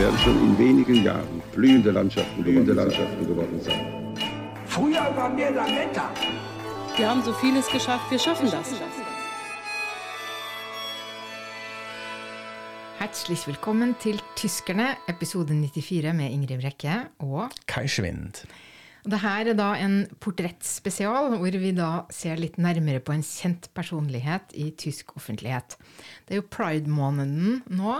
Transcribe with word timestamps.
Werden 0.00 0.18
schon 0.18 0.38
in 0.48 0.58
wenigen 0.58 1.04
Jahren 1.04 1.42
blühende 1.52 1.90
Landschaften, 1.90 2.42
blühende 2.42 2.72
Landschaften 2.72 3.26
geworden 3.26 3.60
sein. 3.60 3.84
Früher 4.64 5.14
waren 5.14 5.36
wir 5.36 5.50
Lametta. 5.50 6.10
Wir 6.96 7.06
haben 7.10 7.22
so 7.22 7.34
vieles 7.34 7.68
geschafft, 7.68 8.10
wir 8.10 8.18
schaffen 8.18 8.50
das. 8.50 8.72
Herzlich 12.98 13.46
velkommen 13.46 13.94
til 13.98 14.18
Tyskerne, 14.36 14.96
episode 15.06 15.52
94 15.52 16.14
med 16.14 16.30
Ingrid 16.30 16.60
Brekke 16.60 17.10
og 17.18 17.50
Kai 17.66 17.86
Schwind. 17.86 18.46
Det 19.04 19.20
her 19.20 19.48
er 19.48 19.56
da 19.56 19.74
en 19.80 20.06
portrettspesial, 20.20 21.36
hvor 21.40 21.56
vi 21.60 21.72
da 21.76 22.06
ser 22.12 22.40
litt 22.40 22.58
nærmere 22.60 23.00
på 23.00 23.12
en 23.12 23.24
kjent 23.24 23.68
personlighet 23.76 24.52
i 24.52 24.70
tysk 24.76 25.14
offentlighet. 25.16 25.76
Det 26.24 26.36
er 26.36 26.42
jo 26.42 26.48
pride-måneden 26.52 27.62
nå, 27.68 27.94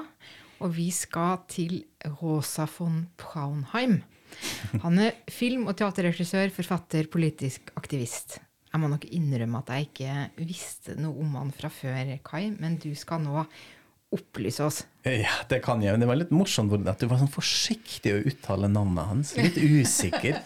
og 0.61 0.75
vi 0.77 0.91
skal 0.95 1.43
til 1.51 1.81
Rosa 2.21 2.67
von 2.79 3.07
Braunheim. 3.21 4.01
Han 4.85 5.01
er 5.03 5.19
film- 5.33 5.67
og 5.67 5.77
teaterregissør, 5.81 6.53
forfatter, 6.55 7.09
politisk 7.11 7.73
aktivist. 7.77 8.39
Jeg 8.71 8.81
må 8.81 8.87
nok 8.93 9.09
innrømme 9.11 9.65
at 9.65 9.73
jeg 9.75 9.89
ikke 9.89 10.47
visste 10.47 10.95
noe 11.01 11.19
om 11.25 11.35
han 11.41 11.51
fra 11.55 11.73
før, 11.75 12.15
Kai, 12.23 12.51
men 12.55 12.79
du 12.79 12.93
skal 12.95 13.23
nå 13.25 13.43
opplyse 14.11 14.63
oss. 14.67 14.79
Ja, 15.07 15.33
det 15.51 15.61
kan 15.63 15.83
jeg. 15.83 15.95
Men 15.95 16.03
det 16.03 16.09
var 16.11 16.19
litt 16.19 16.33
morsomt 16.35 16.73
at 16.91 17.03
du 17.03 17.07
var 17.11 17.21
sånn 17.21 17.31
forsiktig 17.31 18.15
å 18.15 18.23
uttale 18.27 18.71
navnet 18.71 19.07
hans. 19.07 19.35
Litt 19.39 19.59
usikker. 19.59 20.41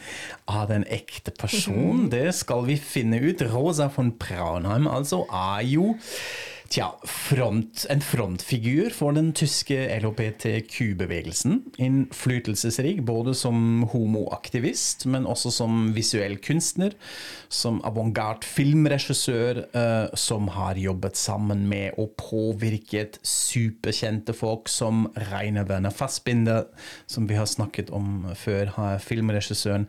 Er 0.52 0.66
det 0.68 0.80
en 0.80 0.88
ekte 0.92 1.32
person? 1.36 2.06
Det 2.14 2.28
skal 2.36 2.66
vi 2.68 2.76
finne 2.80 3.20
ut. 3.24 3.44
Rosa 3.52 3.88
von 3.92 4.12
Braunheim 4.20 4.88
altså 4.90 5.24
er 5.32 5.64
jo 5.68 5.94
Tja, 6.72 6.86
front, 7.04 7.84
en 7.92 8.00
frontfigur 8.00 8.88
for 8.96 9.12
den 9.12 9.34
tyske 9.36 9.76
LHBTQ-bevegelsen. 10.00 11.58
Innflytelsesrik 11.76 13.02
både 13.04 13.34
som 13.36 13.84
homoaktivist, 13.92 15.04
men 15.12 15.28
også 15.28 15.52
som 15.52 15.90
visuell 15.94 16.38
kunstner. 16.42 16.96
Som 17.52 17.82
avantgarde 17.84 18.48
filmregissør 18.48 19.60
eh, 19.76 20.16
som 20.16 20.48
har 20.56 20.80
jobbet 20.80 21.20
sammen 21.20 21.66
med 21.68 22.00
og 22.00 22.16
påvirket 22.18 23.20
superkjente 23.20 24.32
folk 24.32 24.72
som 24.72 25.04
Reine 25.34 25.66
Werner 25.68 25.92
Fassbinder, 25.92 26.64
som 27.06 27.28
vi 27.28 27.36
har 27.36 27.50
snakket 27.50 27.92
om 27.92 28.30
før, 28.40 28.72
filmregissøren. 29.04 29.84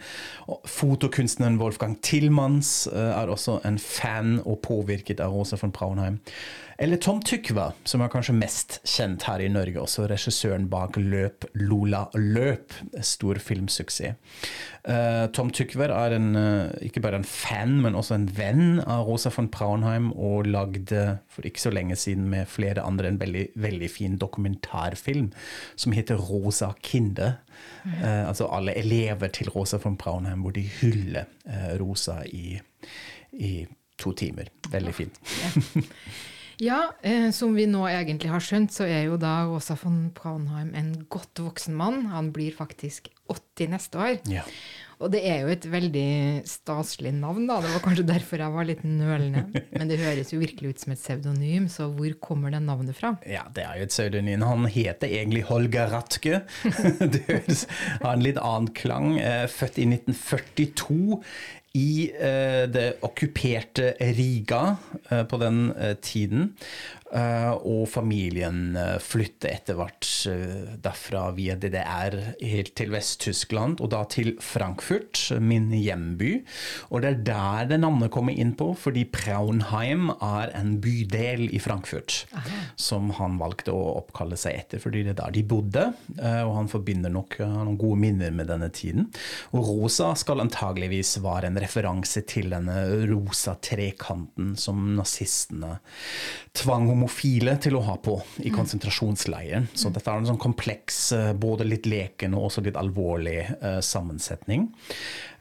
Fotokunstneren 0.67 1.57
Wolfgang 1.63 1.95
Tillmanns 2.03 2.89
eh, 2.91 3.15
er 3.15 3.31
også 3.31 3.61
en 3.63 3.79
fan 3.79 4.41
og 4.43 4.59
påvirket 4.67 5.23
av 5.23 5.31
Rosa 5.33 5.57
von 5.63 5.71
Braunheim. 5.71 6.19
Eller 6.77 6.99
Tom 6.99 7.21
Tykva, 7.23 7.69
som 7.87 8.01
er 8.03 8.09
kanskje 8.11 8.35
mest 8.35 8.77
kjent 8.83 9.23
her 9.29 9.39
i 9.39 9.47
Norge, 9.51 9.79
også 9.79 10.09
regissøren 10.11 10.67
bak 10.71 10.97
Løp 10.99 11.45
Lola 11.55 12.03
Løp, 12.19 12.75
stor 12.99 13.39
filmsuksess. 13.39 14.17
Uh, 14.85 15.25
Tom 15.33 15.53
Tykver 15.55 15.93
er 15.95 16.17
en, 16.17 16.27
uh, 16.35 16.73
ikke 16.83 17.01
bare 17.01 17.21
en 17.21 17.27
fan, 17.27 17.77
men 17.85 17.95
også 17.95 18.17
en 18.17 18.27
venn 18.37 18.81
av 18.83 19.07
Rosa 19.07 19.31
von 19.33 19.47
Praunheim, 19.51 20.11
og 20.11 20.49
lagde 20.51 21.05
for 21.31 21.47
ikke 21.47 21.63
så 21.63 21.71
lenge 21.73 21.95
siden 21.99 22.27
med 22.33 22.51
flere 22.51 22.83
andre 22.83 23.13
en 23.13 23.21
veldig, 23.23 23.47
veldig 23.55 23.89
fin 23.89 24.19
dokumentarfilm 24.19 25.31
som 25.79 25.95
heter 25.95 26.19
Rosa 26.19 26.73
Kinder. 26.83 27.39
Uh, 27.87 28.27
altså 28.27 28.51
alle 28.51 28.75
elever 28.75 29.31
til 29.31 29.49
Rosa 29.55 29.79
von 29.81 29.95
Praunheim, 29.97 30.43
hvor 30.43 30.51
de 30.51 30.67
hyller 30.81 31.31
Rosa 31.79 32.19
i, 32.27 32.59
i 33.31 33.57
to 33.97 34.11
timer. 34.11 34.51
Veldig 34.75 34.93
fint. 34.93 35.21
Ja, 35.39 35.85
eh, 36.61 37.29
som 37.35 37.55
vi 37.55 37.65
nå 37.67 37.83
egentlig 37.89 38.31
har 38.31 38.43
skjønt, 38.43 38.73
så 38.75 38.87
er 38.87 39.09
jo 39.09 39.19
da 39.21 39.43
Rosa 39.49 39.75
von 39.79 40.09
Braunheim 40.15 40.73
en 40.77 40.93
godt 41.11 41.43
voksen 41.43 41.75
mann. 41.75 42.05
Han 42.13 42.31
blir 42.35 42.55
faktisk 42.55 43.09
80 43.31 43.71
neste 43.73 43.99
år. 43.99 44.17
Ja. 44.31 44.45
Og 45.03 45.11
det 45.11 45.25
er 45.27 45.41
jo 45.43 45.51
et 45.51 45.65
veldig 45.67 46.45
staselig 46.47 47.11
navn, 47.17 47.49
da. 47.49 47.57
Det 47.63 47.73
var 47.73 47.83
kanskje 47.83 48.05
derfor 48.07 48.39
jeg 48.39 48.53
var 48.53 48.67
litt 48.67 48.85
nølende. 48.87 49.43
Men 49.75 49.91
det 49.91 49.99
høres 49.99 50.31
jo 50.31 50.39
virkelig 50.39 50.71
ut 50.71 50.85
som 50.85 50.93
et 50.95 51.01
pseudonym, 51.01 51.67
så 51.71 51.89
hvor 51.91 52.15
kommer 52.23 52.53
det 52.55 52.61
navnet 52.63 52.95
fra? 52.95 53.11
Ja, 53.27 53.43
det 53.51 53.65
er 53.65 53.81
jo 53.81 53.89
et 53.89 53.95
pseudonym. 53.95 54.45
Han 54.47 54.69
heter 54.71 55.11
egentlig 55.11 55.43
Holger 55.49 55.91
Ratke. 55.91 56.45
det 57.17 57.25
har 57.27 58.13
en 58.13 58.23
litt 58.23 58.39
annen 58.39 58.71
klang. 58.77 59.17
Eh, 59.19 59.45
Født 59.51 59.81
i 59.83 59.89
1942 59.89 61.19
i 61.75 62.11
eh, 62.15 62.63
det 62.71 62.87
okkuperte 63.03 63.93
Riga 63.99 64.77
eh, 65.09 65.23
på 65.27 65.39
den 65.41 65.71
eh, 65.75 65.95
tiden. 65.99 66.53
Eh, 67.13 67.53
og 67.61 67.85
familien 67.91 68.73
flytter 68.73 69.25
flyttet 69.25 69.45
etter 69.51 69.77
hvert 69.77 70.07
eh, 70.29 70.73
derfra 70.83 71.29
via 71.35 71.55
DDR 71.59 72.15
helt 72.41 72.73
til 72.77 72.91
Vest-Tyskland, 72.93 73.79
og 73.81 73.91
da 73.93 74.03
til 74.09 74.33
Frankfurt, 74.43 75.19
min 75.39 75.69
hjemby. 75.73 76.43
Og 76.89 77.03
det 77.03 77.11
er 77.11 77.21
der 77.29 77.69
det 77.71 77.79
navnet 77.81 78.11
kommer 78.13 78.35
inn 78.35 78.55
på, 78.57 78.71
fordi 78.77 79.05
Praunheim 79.05 80.09
er 80.15 80.53
en 80.57 80.75
bydel 80.83 81.47
i 81.53 81.61
Frankfurt 81.61 82.25
som 82.79 83.11
han 83.17 83.37
valgte 83.39 83.73
å 83.73 83.97
oppkalle 84.01 84.37
seg 84.39 84.57
etter, 84.59 84.81
fordi 84.83 85.03
det 85.05 85.15
er 85.15 85.19
der 85.23 85.35
de 85.35 85.43
bodde. 85.47 85.85
Og 86.19 86.53
han 86.57 86.69
forbinder 86.71 87.13
nok 87.13 87.37
noen 87.41 87.77
gode 87.79 87.99
minner 88.01 88.33
med 88.35 88.49
denne 88.51 88.69
tiden. 88.73 89.09
Og 89.55 89.65
rosa 89.69 90.11
skal 90.19 90.43
antageligvis 90.43 91.17
være 91.23 91.49
en 91.49 91.61
referanse 91.61 92.25
til 92.29 92.51
denne 92.53 92.77
rosa 93.09 93.55
trekanten 93.61 94.53
som 94.59 94.93
nazistene 94.97 95.77
tvang 96.55 96.87
homofile 96.95 97.57
til 97.61 97.77
å 97.77 97.83
ha 97.85 97.97
på 98.01 98.15
i 98.47 98.51
konsentrasjonsleiren. 98.55 99.69
Så 99.75 99.91
dette 99.93 100.09
er 100.09 100.23
en 100.23 100.31
sånn 100.31 100.41
kompleks, 100.41 100.99
både 101.37 101.67
litt 101.67 101.85
leken 101.89 102.33
og 102.37 102.49
også 102.49 102.65
litt 102.65 102.79
alvorlig 102.79 103.41
uh, 103.59 103.79
sammensetning. 103.83 104.69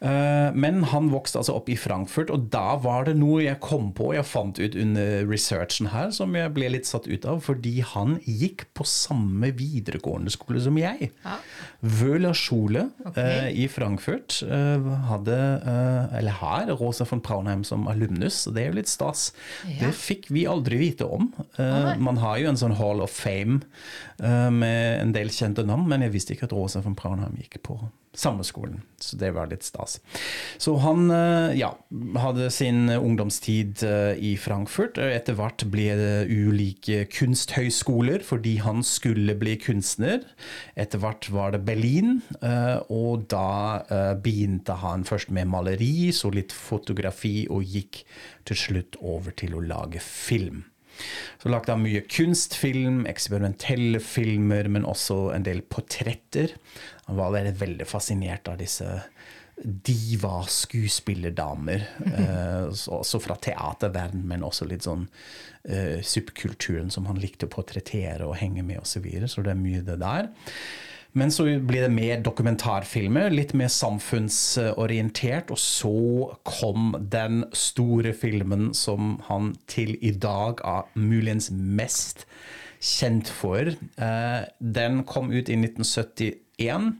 Uh, 0.04 0.52
men 0.52 0.82
han 0.90 1.08
vokste 1.12 1.40
altså 1.40 1.56
opp 1.56 1.70
i 1.72 1.78
Frankfurt, 1.80 2.30
og 2.34 2.50
da 2.52 2.76
var 2.84 3.08
det 3.08 3.16
noe 3.16 3.40
jeg 3.46 3.60
kom 3.64 3.90
på, 3.96 4.12
jeg 4.16 4.28
fant 4.28 4.60
ut 4.60 4.76
under 4.76 5.24
researchen 5.30 5.88
her, 5.94 6.10
som 6.12 6.34
jeg 6.36 6.52
ble 6.56 6.68
litt 6.74 6.88
satt 6.88 7.08
ut 7.08 7.24
av, 7.28 7.40
fordi 7.46 7.78
han 7.94 8.18
gikk 8.28 8.66
på 8.76 8.86
samme 8.88 9.50
videregående 9.56 10.32
skole 10.34 10.60
som 10.62 10.76
jeg. 10.80 11.10
Ja. 11.24 11.38
Wøhler 11.80 12.36
Schule 12.36 12.88
Ok. 13.04 13.18
uh, 13.18 13.48
i 13.48 13.66
Frankfurt 13.72 14.42
hadde, 14.44 15.36
eller 16.18 16.36
har, 16.40 16.68
Rosa 16.78 17.06
von 17.08 17.22
Praunheim 17.24 17.64
som 17.64 17.88
alumnus, 17.90 18.44
og 18.48 18.56
det 18.56 18.64
er 18.64 18.72
jo 18.72 18.78
litt 18.78 18.90
stas. 18.90 19.28
Ja. 19.64 19.86
Det 19.86 19.94
fikk 19.96 20.28
vi 20.34 20.44
aldri 20.50 20.78
vite 20.80 21.06
om. 21.08 21.30
Eh, 21.58 21.94
man 22.02 22.18
har 22.22 22.38
jo 22.40 22.50
en 22.50 22.58
sånn 22.60 22.76
Hall 22.78 23.02
of 23.04 23.12
Fame 23.14 23.60
eh, 23.60 24.13
med 24.22 25.00
en 25.00 25.12
del 25.14 25.32
kjente 25.34 25.64
navn, 25.66 25.88
men 25.90 26.04
jeg 26.04 26.14
visste 26.14 26.34
ikke 26.36 26.46
at 26.46 26.54
Rosa 26.54 26.82
von 26.84 26.94
Pranheim 26.98 27.34
gikk 27.40 27.58
på 27.66 27.78
samme 28.14 28.44
skolen, 28.46 28.82
så 29.02 29.18
det 29.18 29.32
var 29.34 29.50
litt 29.50 29.66
stas. 29.66 29.98
Så 30.62 30.76
han 30.82 31.10
eh, 31.12 31.54
ja, 31.58 31.72
hadde 32.22 32.48
sin 32.54 32.86
ungdomstid 32.94 33.82
eh, 33.86 34.14
i 34.22 34.34
Frankfurt, 34.40 34.98
og 35.02 35.14
etter 35.14 35.36
hvert 35.38 35.66
ble 35.70 35.88
det 35.98 36.12
ulike 36.30 37.04
kunsthøyskoler 37.12 38.24
fordi 38.24 38.56
han 38.64 38.84
skulle 38.86 39.34
bli 39.38 39.56
kunstner. 39.62 40.22
Etter 40.78 41.02
hvert 41.02 41.28
var 41.34 41.54
det 41.54 41.64
Berlin, 41.66 42.20
eh, 42.40 42.78
og 42.92 43.26
da 43.34 43.82
eh, 43.88 44.12
begynte 44.22 44.78
han 44.84 45.06
først 45.08 45.34
med 45.34 45.50
maleri, 45.50 46.12
så 46.14 46.30
litt 46.34 46.54
fotografi, 46.54 47.44
og 47.50 47.66
gikk 47.66 48.04
til 48.46 48.60
slutt 48.60 49.00
over 49.02 49.34
til 49.36 49.58
å 49.58 49.64
lage 49.64 50.02
film. 50.04 50.64
Så 51.42 51.48
lagde 51.52 51.72
han 51.72 51.82
mye 51.84 52.00
kunstfilm, 52.08 53.04
eksperimentelle 53.10 54.00
filmer, 54.00 54.68
men 54.68 54.84
også 54.88 55.32
en 55.34 55.42
del 55.46 55.60
portretter. 55.62 56.48
Han 57.06 57.16
var 57.20 57.32
veldig, 57.36 57.54
veldig 57.60 57.86
fascinert 57.90 58.48
av 58.48 58.58
disse 58.62 58.88
diva-skuespillerdamer. 59.64 61.80
eh, 62.06 62.70
så- 62.72 62.92
også 63.00 63.20
fra 63.22 63.34
teaterverden, 63.36 64.24
men 64.24 64.42
også 64.42 64.66
litt 64.68 64.82
sånn 64.82 65.08
eh, 65.68 66.00
subkulturen 66.02 66.90
som 66.90 67.06
han 67.06 67.16
likte 67.16 67.46
å 67.46 67.48
portrettere 67.48 68.20
og 68.26 68.36
henge 68.36 68.62
med 68.64 68.78
osv. 68.80 68.86
Så, 68.94 69.00
videre. 69.02 69.28
så 69.28 69.42
det 69.42 69.50
er 69.52 69.54
mye 69.54 69.82
det 69.84 69.98
der. 69.98 70.28
Men 71.14 71.30
så 71.30 71.44
blir 71.46 71.84
det 71.86 71.92
mer 71.94 72.22
dokumentarfilmer, 72.26 73.30
litt 73.30 73.52
mer 73.54 73.70
samfunnsorientert. 73.70 75.52
Og 75.54 75.60
så 75.62 75.94
kom 76.42 76.96
den 76.98 77.44
store 77.54 78.14
filmen 78.18 78.72
som 78.74 79.20
han 79.28 79.52
til 79.70 79.94
i 80.02 80.10
dag 80.10 80.62
er 80.66 80.90
muligens 80.98 81.52
mest 81.54 82.26
kjent 82.84 83.30
for. 83.30 83.70
Eh, 83.70 84.40
Den 84.58 85.04
kom 85.08 85.30
ut 85.30 85.48
i 85.48 85.56
1970 85.56 86.43
2001, 86.58 86.94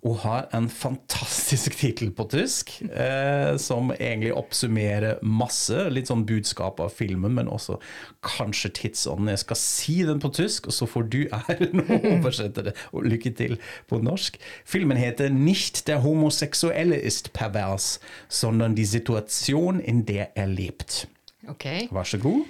og 0.00 0.16
har 0.22 0.46
en 0.56 0.68
fantastisk 0.72 1.74
tittel 1.80 2.10
på 2.16 2.24
tysk, 2.32 2.72
eh, 2.88 3.56
som 3.60 3.92
egentlig 3.92 4.32
oppsummerer 4.36 5.20
masse, 5.22 5.88
litt 5.92 6.08
sånn 6.08 6.24
budskap 6.28 6.80
av 6.80 6.92
filmen, 6.96 7.34
men 7.36 7.50
også 7.52 7.78
kanskje 8.24 8.72
tidsånden. 8.80 9.32
Jeg 9.34 9.44
skal 9.44 9.60
si 9.60 9.98
den 10.08 10.22
på 10.22 10.32
tysk, 10.36 10.70
og 10.70 10.76
så 10.76 10.88
får 10.88 11.08
du 11.12 11.20
æren 11.42 11.84
å 11.84 12.00
oversette 12.14 12.64
det, 12.70 12.76
og 12.92 13.08
lykke 13.08 13.34
til 13.36 13.58
på 13.90 14.00
norsk. 14.00 14.40
Filmen 14.64 14.96
heter 15.00 15.28
'Nicht 15.30 15.86
der 15.86 16.00
homosexuelle 16.00 16.96
ist 16.96 17.32
pervers', 17.32 17.98
sondern 18.28 18.74
die 18.74 18.86
Situation 18.86 19.80
in 19.80 20.04
der 20.04 20.26
er 20.34 20.46
lebt. 20.46 21.06
Ok. 21.48 21.88
Vær 21.90 22.04
så 22.04 22.18
god. 22.18 22.44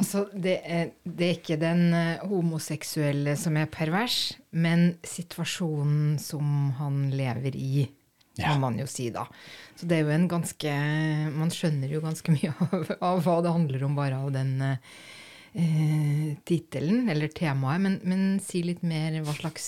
Altså, 0.00 0.22
det 0.32 0.54
er, 0.64 0.92
det 1.04 1.26
er 1.26 1.34
ikke 1.36 1.56
den 1.60 1.82
eh, 1.94 2.22
homoseksuelle 2.30 3.34
som 3.36 3.56
er 3.60 3.66
pervers, 3.72 4.32
men 4.56 4.94
situasjonen 5.04 6.14
som 6.22 6.70
han 6.78 7.10
lever 7.12 7.56
i, 7.58 7.88
Ja. 8.38 8.46
kan 8.54 8.60
man 8.62 8.78
jo 8.80 8.86
si, 8.88 9.10
da. 9.12 9.26
Så 9.76 9.84
det 9.84 9.98
er 9.98 10.06
jo 10.06 10.12
en 10.14 10.28
ganske 10.30 10.70
Man 11.36 11.50
skjønner 11.52 11.90
jo 11.92 12.00
ganske 12.00 12.32
mye 12.32 12.54
av, 12.64 12.92
av 13.04 13.20
hva 13.26 13.34
det 13.44 13.52
handler 13.52 13.84
om, 13.84 13.94
bare 13.98 14.16
av 14.24 14.30
den 14.32 14.54
eh, 14.64 16.36
tittelen, 16.48 17.08
eller 17.12 17.28
temaet. 17.28 17.80
Men, 17.84 17.98
men 18.08 18.22
si 18.40 18.62
litt 18.64 18.82
mer 18.82 19.18
hva 19.26 19.34
slags 19.36 19.66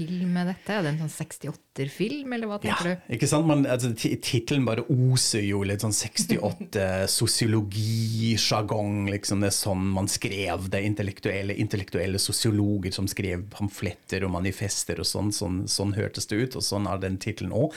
film 0.00 0.36
er 0.40 0.46
dette? 0.54 0.72
Er 0.72 0.82
det 0.86 0.90
en 0.94 1.00
sånn 1.02 1.12
68-film, 1.12 2.32
eller 2.32 2.48
hva 2.48 2.58
Ja, 2.64 2.76
du? 2.80 2.94
ikke 3.12 3.28
sant? 3.28 3.46
Man, 3.48 3.66
altså, 3.68 3.90
Tittelen 3.94 4.64
bare 4.64 4.84
oser 4.88 5.44
jo 5.44 5.60
litt 5.68 5.84
sånn 5.84 5.92
68 5.92 7.06
sosiologi-sjargong. 7.18 9.10
Liksom. 9.12 9.40
Det 9.44 9.50
er 9.50 9.56
sånn 9.56 9.84
man 9.94 10.08
skrev 10.10 10.68
det. 10.72 10.82
Intellektuelle, 10.88 11.56
intellektuelle 11.60 12.20
sosiologer 12.22 12.94
som 12.96 13.08
skrev 13.10 13.44
pamfletter 13.52 14.24
og 14.26 14.34
manifester 14.38 15.00
og 15.02 15.08
sånn. 15.08 15.32
Sånn, 15.34 15.62
sånn 15.70 15.94
hørtes 15.98 16.26
det 16.30 16.40
ut, 16.40 16.56
og 16.60 16.64
sånn 16.66 16.88
er 16.90 17.00
den 17.02 17.20
tittelen 17.22 17.52
òg. 17.56 17.76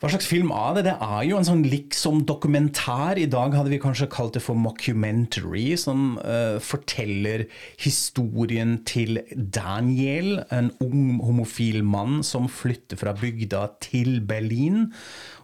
Hva 0.00 0.08
slags 0.08 0.30
film 0.30 0.48
er 0.56 0.78
det? 0.78 0.82
Det 0.86 0.94
er 1.04 1.24
jo 1.28 1.36
en 1.36 1.44
sånn 1.44 1.64
liksom 1.68 2.22
dokumentar. 2.24 3.18
I 3.20 3.26
dag 3.28 3.52
hadde 3.52 3.68
vi 3.68 3.80
kanskje 3.82 4.08
kalt 4.08 4.32
det 4.32 4.40
for 4.40 4.56
mockumentary, 4.56 5.74
som 5.76 6.14
uh, 6.24 6.56
forteller 6.64 7.44
historien 7.84 8.78
til 8.88 9.20
Daniel, 9.36 10.38
en 10.48 10.72
ung 10.80 11.20
homofil 11.20 11.84
mann 11.84 12.24
som 12.24 12.48
flytter 12.48 12.96
fra 12.96 13.12
bygda 13.12 13.66
til 13.90 14.22
Berlin. 14.24 14.86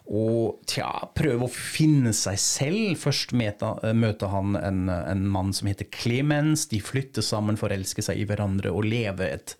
Og 0.08 0.64
tja, 0.72 0.88
prøver 1.12 1.44
å 1.44 1.52
finne 1.52 2.16
seg 2.16 2.40
selv. 2.40 2.96
Først 3.02 3.36
møter, 3.36 3.84
møter 3.92 4.32
han 4.32 4.56
en, 4.56 4.86
en 4.88 5.28
mann 5.36 5.52
som 5.52 5.68
heter 5.68 5.92
Clemens. 5.92 6.64
De 6.72 6.80
flytter 6.80 7.20
sammen, 7.26 7.60
forelsker 7.60 8.08
seg 8.08 8.24
i 8.24 8.28
hverandre 8.30 8.72
og 8.72 8.88
lever 8.88 9.36
et 9.36 9.58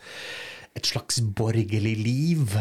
et 0.77 0.89
slags 0.91 1.21
borgerlig 1.21 1.95
liv. 1.99 2.53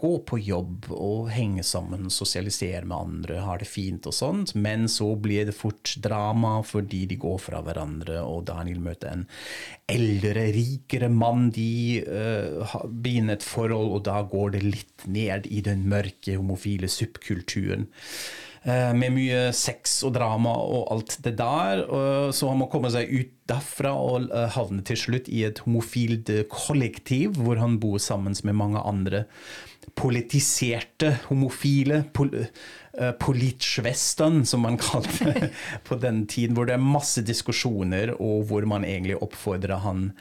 Gå 0.00 0.12
på 0.28 0.38
jobb 0.44 0.90
og 0.92 1.30
henge 1.32 1.64
sammen, 1.64 2.10
sosialisere 2.12 2.84
med 2.84 2.96
andre, 2.96 3.40
har 3.46 3.62
det 3.62 3.68
fint 3.70 4.06
og 4.10 4.16
sånt. 4.16 4.54
Men 4.54 4.86
så 4.92 5.14
blir 5.16 5.48
det 5.48 5.56
fort 5.56 5.94
drama 6.04 6.58
fordi 6.66 7.04
de 7.10 7.18
går 7.20 7.40
fra 7.40 7.62
hverandre, 7.64 8.20
og 8.20 8.46
Daniel 8.50 8.82
møter 8.84 9.14
en 9.14 9.26
eldre, 9.90 10.48
rikere 10.54 11.10
mann. 11.12 11.48
De 11.54 12.04
uh, 12.04 12.78
begynner 12.88 13.38
et 13.38 13.46
forhold, 13.46 13.94
og 13.96 14.04
da 14.08 14.20
går 14.28 14.56
det 14.58 14.64
litt 14.64 15.08
ned 15.08 15.48
i 15.48 15.64
den 15.64 15.88
mørke 15.88 16.36
homofile 16.36 16.90
subkulturen. 16.92 17.88
Eh, 18.64 18.92
med 18.96 19.12
mye 19.12 19.40
sex 19.52 19.98
og 20.08 20.14
drama 20.16 20.54
og 20.56 20.88
alt 20.94 21.18
det 21.24 21.34
der. 21.36 21.84
Så 22.32 22.48
han 22.48 22.62
må 22.62 22.70
komme 22.72 22.88
seg 22.92 23.10
ut 23.12 23.34
derfra 23.50 23.92
og 24.00 24.30
havne 24.54 24.80
til 24.88 24.96
slutt 24.96 25.28
i 25.28 25.42
et 25.44 25.60
homofilt 25.66 26.32
eh, 26.32 26.46
kollektiv, 26.48 27.36
hvor 27.36 27.60
han 27.60 27.76
bor 27.82 28.00
sammen 28.00 28.36
med 28.40 28.56
mange 28.56 28.80
andre 28.80 29.26
politiserte 29.94 31.18
homofile. 31.28 32.06
Pol 32.16 32.32
Politschwestern, 33.18 34.44
som 34.46 34.62
man 34.62 34.76
kalte 34.88 35.32
det 35.34 35.48
på 35.82 35.96
den 35.98 36.28
tiden, 36.30 36.54
hvor 36.54 36.68
det 36.68 36.76
er 36.76 36.84
masse 36.94 37.24
diskusjoner, 37.26 38.14
og 38.22 38.46
hvor 38.46 38.64
man 38.70 38.86
egentlig 38.86 39.18
oppfordrer 39.18 39.82
han 39.82 40.12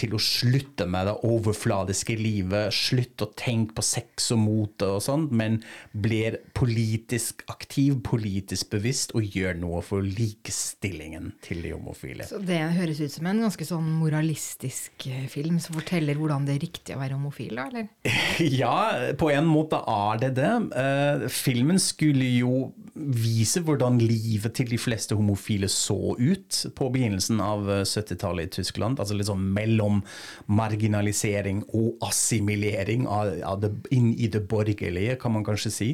til 0.00 0.16
å 0.16 0.22
slutte 0.22 0.86
med 0.90 1.08
det 1.08 1.16
overfladiske 1.28 2.16
livet, 2.18 2.74
slutte 2.74 3.26
å 3.26 3.32
tenke 3.36 3.76
på 3.76 3.84
sex 3.84 4.30
og 4.34 4.42
mote 4.42 4.88
og 4.96 5.02
sånt, 5.04 5.32
men 5.36 5.60
blir 5.92 6.38
politisk 6.56 7.44
aktiv, 7.52 7.98
politisk 8.06 8.72
bevisst, 8.74 9.14
og 9.16 9.26
gjør 9.36 9.58
noe 9.60 9.82
for 9.84 10.04
likestillingen 10.04 11.32
til 11.44 11.62
de 11.64 11.74
homofile. 11.74 12.26
Så 12.28 12.40
det 12.44 12.60
høres 12.76 13.02
ut 13.02 13.12
som 13.12 13.28
en 13.30 13.44
ganske 13.44 13.66
sånn 13.66 13.88
moralistisk 14.00 15.08
eh, 15.10 15.26
film 15.30 15.60
som 15.62 15.76
forteller 15.78 16.18
hvordan 16.18 16.46
det 16.48 16.56
er 16.56 16.64
riktig 16.66 16.96
å 16.96 17.02
være 17.02 17.18
homofil, 17.18 17.56
da, 17.58 17.68
eller? 17.70 17.90
Ja, 18.60 19.12
på 19.20 19.28
en 19.32 19.48
måte 19.48 19.80
er 19.90 20.20
det 20.22 20.34
det. 20.38 20.52
Eh, 20.80 21.26
filmen 21.32 21.80
skulle 21.82 22.26
jo 22.40 22.70
vise 22.94 23.62
hvordan 23.64 24.00
livet 24.02 24.54
til 24.58 24.70
de 24.70 24.78
fleste 24.80 25.16
homofile 25.16 25.68
så 25.70 26.14
ut 26.18 26.64
på 26.76 26.88
begynnelsen 26.92 27.40
av 27.44 27.68
eh, 27.70 27.84
70-tallet 27.86 28.48
i 28.48 28.54
Tyskland. 28.60 29.00
Altså 29.00 29.16
litt 29.16 29.30
sånn 29.30 29.44
mellom 29.90 30.02
marginalisering 30.50 31.62
og 31.74 32.00
assimilering 32.02 33.06
av, 33.08 33.32
av 33.46 33.60
det, 33.62 33.70
inn 33.94 34.12
i 34.14 34.28
det 34.30 34.42
borgerlige, 34.48 35.18
kan 35.20 35.32
man 35.34 35.44
kanskje 35.46 35.70
si. 35.70 35.88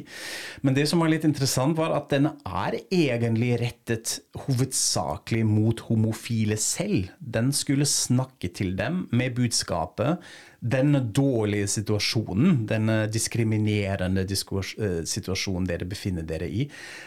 Men 0.61 0.75
det 0.75 0.87
som 0.89 0.99
var 0.99 1.11
litt 1.11 1.25
interessant, 1.27 1.77
var 1.77 1.95
at 1.95 2.09
den 2.09 2.29
er 2.45 2.79
egentlig 2.89 3.57
rettet 3.61 4.19
hovedsakelig 4.47 5.45
mot 5.45 5.79
homofile 5.89 6.57
selv. 6.57 7.11
Den 7.19 7.51
skulle 7.53 7.85
snakke 7.85 8.49
til 8.49 8.75
dem 8.77 9.07
med 9.11 9.35
budskapet 9.37 10.23
denne 10.57 11.03
dårlige 11.13 11.67
situasjonen, 11.69 12.65
denne 12.67 13.05
diskriminerende 13.13 14.25
diskurs, 14.25 14.73
eh, 14.81 15.03
situasjonen 15.05 15.67
dere 15.69 15.85
befinner 15.85 16.25
dere 16.25 16.49
i, 16.49 16.65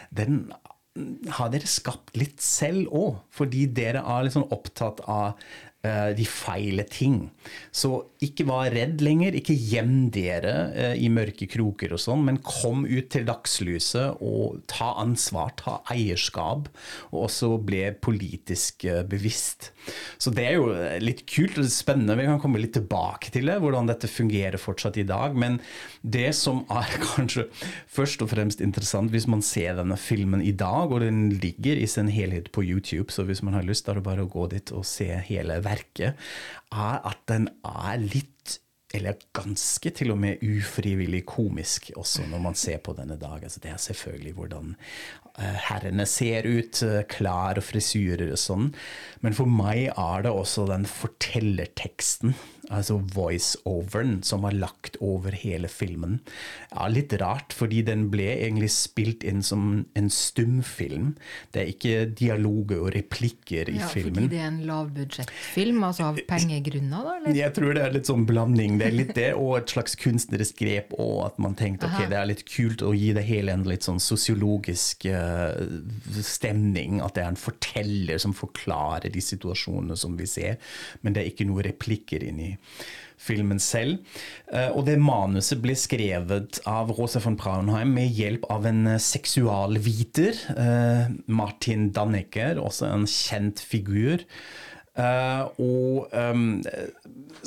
den 0.09 0.45
har 1.37 1.51
dere 1.51 1.67
skapt 1.69 2.17
litt 2.19 2.41
selv 2.43 2.91
òg, 2.91 3.21
fordi 3.31 3.65
dere 3.71 4.01
er 4.03 4.31
sånn 4.33 4.49
opptatt 4.51 4.99
av 5.07 5.39
de 5.81 6.25
feile 6.29 6.83
ting. 6.85 7.23
Så 7.73 7.89
ikke 8.21 8.45
vær 8.45 8.69
redd 8.69 9.01
lenger, 9.01 9.33
ikke 9.37 9.55
gjem 9.57 10.11
dere 10.13 10.53
eh, 10.77 10.93
i 11.01 11.07
mørke 11.09 11.47
kroker 11.49 11.95
og 11.95 12.01
sånn, 12.03 12.25
men 12.27 12.37
kom 12.45 12.83
ut 12.85 13.07
til 13.13 13.25
dagslyset 13.25 14.21
og 14.21 14.59
ta 14.69 14.91
ansvar, 15.01 15.55
ta 15.57 15.79
eierskap, 15.89 16.69
og 17.09 17.25
også 17.25 17.55
bli 17.65 17.81
politisk 17.97 18.85
eh, 18.85 19.01
bevisst. 19.09 19.71
Så 20.21 20.33
det 20.35 20.45
er 20.45 20.59
jo 20.59 20.69
litt 21.01 21.23
kult 21.29 21.57
og 21.57 21.69
spennende. 21.73 22.19
Vi 22.19 22.27
kan 22.29 22.41
komme 22.43 22.61
litt 22.61 22.75
tilbake 22.77 23.33
til 23.33 23.49
det, 23.49 23.57
hvordan 23.63 23.89
dette 23.89 24.09
fungerer 24.11 24.61
fortsatt 24.61 24.99
i 25.01 25.07
dag. 25.09 25.33
Men 25.33 25.57
det 26.05 26.29
som 26.37 26.61
er 26.69 26.93
kanskje 27.07 27.47
først 27.89 28.21
og 28.21 28.29
fremst 28.35 28.61
interessant 28.61 29.09
hvis 29.13 29.25
man 29.31 29.41
ser 29.45 29.79
denne 29.79 29.97
filmen 29.97 30.45
i 30.45 30.53
dag, 30.53 30.93
og 30.93 31.01
den 31.01 31.31
ligger 31.41 31.79
i 31.81 31.89
sin 31.89 32.11
helhet 32.13 32.51
på 32.53 32.67
YouTube, 32.67 33.09
så 33.09 33.25
hvis 33.25 33.41
man 33.41 33.57
har 33.57 33.65
lyst, 33.65 33.87
da 33.87 33.95
er 33.95 34.01
det 34.01 34.07
bare 34.11 34.27
å 34.27 34.31
gå 34.31 34.45
dit 34.53 34.75
og 34.77 34.85
se 34.85 35.09
hele 35.25 35.57
verket, 35.71 36.29
er 36.71 37.01
at 37.07 37.25
den 37.31 37.49
er 37.63 37.97
litt 38.03 38.59
eller 38.95 39.19
ganske 39.35 39.91
til 39.95 40.11
og 40.13 40.19
med 40.19 40.41
ufrivillig 40.43 41.23
komisk 41.29 41.91
også 41.95 42.25
når 42.29 42.43
man 42.43 42.57
ser 42.59 42.81
på 42.83 42.95
denne 42.97 43.17
dag. 43.19 43.43
Altså, 43.43 43.61
det 43.63 43.71
er 43.71 43.79
selvfølgelig 43.79 44.33
hvordan 44.37 44.73
uh, 44.75 45.57
herrene 45.69 46.05
ser 46.09 46.47
ut, 46.47 46.81
uh, 46.83 47.01
klær 47.11 47.61
og 47.61 47.67
frisyrer 47.67 48.33
og 48.33 48.41
sånn. 48.41 48.71
Men 49.23 49.37
for 49.37 49.49
meg 49.49 49.91
er 49.93 50.25
det 50.25 50.33
også 50.35 50.67
den 50.69 50.87
fortellerteksten, 50.89 52.35
altså 52.69 52.99
voice-overen, 53.13 54.19
som 54.23 54.43
var 54.45 54.53
lagt 54.53 54.97
over 55.01 55.33
hele 55.35 55.69
filmen. 55.71 56.19
Ja, 56.71 56.87
litt 56.91 57.13
rart, 57.21 57.55
fordi 57.57 57.81
den 57.87 58.05
ble 58.13 58.27
egentlig 58.35 58.69
spilt 58.73 59.25
inn 59.27 59.41
som 59.45 59.85
en 59.97 60.09
stumfilm. 60.13 61.15
Det 61.51 61.63
er 61.63 61.71
ikke 61.71 62.05
dialoger 62.17 62.83
og 62.85 62.91
replikker 62.95 63.71
i 63.71 63.79
Ja, 63.79 63.89
filmen. 63.91 64.27
Fordi 64.27 64.35
det 64.35 64.41
er 64.43 64.49
en 64.51 64.61
lavbudsjettfilm, 64.69 65.81
altså 65.87 66.09
av 66.11 66.21
pengegrunner, 66.29 67.07
da? 67.07 67.15
Eller? 67.17 67.39
Jeg 67.41 67.55
tror 67.57 67.75
det 67.77 67.85
er 67.85 67.95
litt 67.97 68.11
sånn 68.11 68.27
blanding. 68.29 68.77
Det 68.79 68.87
er 68.87 68.97
litt 68.97 69.15
det, 69.17 69.31
og 69.39 69.57
et 69.59 69.73
slags 69.73 69.97
kunstnerisk 69.99 70.61
grep. 70.61 70.95
Og 71.01 71.25
at 71.25 71.41
man 71.41 71.57
tenkte 71.59 71.89
ok, 71.89 71.97
Aha. 72.03 72.11
det 72.13 72.19
er 72.21 72.29
litt 72.29 72.45
kult 72.49 72.85
å 72.85 72.93
gi 72.95 73.11
det 73.17 73.25
hele 73.27 73.55
en 73.55 73.65
litt 73.67 73.87
sånn 73.87 74.01
sosiologisk 74.03 75.07
eh, 75.09 75.65
stemning. 76.21 77.01
At 77.01 77.17
det 77.17 77.25
er 77.25 77.33
en 77.33 77.41
forteller 77.41 78.21
som 78.21 78.37
forklarer 78.37 79.09
de 79.11 79.23
situasjonene 79.23 79.97
som 79.97 80.15
vi 80.19 80.29
ser. 80.29 80.61
Men 81.01 81.15
det 81.15 81.23
er 81.25 81.33
ikke 81.33 81.49
noen 81.49 81.65
replikker 81.71 82.23
inni 82.29 82.51
filmen 83.21 83.61
selv. 83.61 84.01
Eh, 84.51 84.69
og 84.73 84.85
det 84.87 84.97
manuset 85.01 85.61
ble 85.63 85.75
skrevet 85.77 86.61
av 86.69 86.91
Rosa 86.97 87.21
von 87.23 87.37
Braunheim 87.39 87.93
med 87.95 88.11
hjelp 88.17 88.47
av 88.51 88.67
en 88.69 88.95
eh, 88.95 89.01
seksualviter, 89.01 90.41
eh, 90.55 91.05
Martin 91.31 91.89
Dannecker, 91.95 92.61
også 92.61 92.89
en 92.91 93.07
kjent 93.09 93.61
figur. 93.61 94.25
Og 95.01 96.11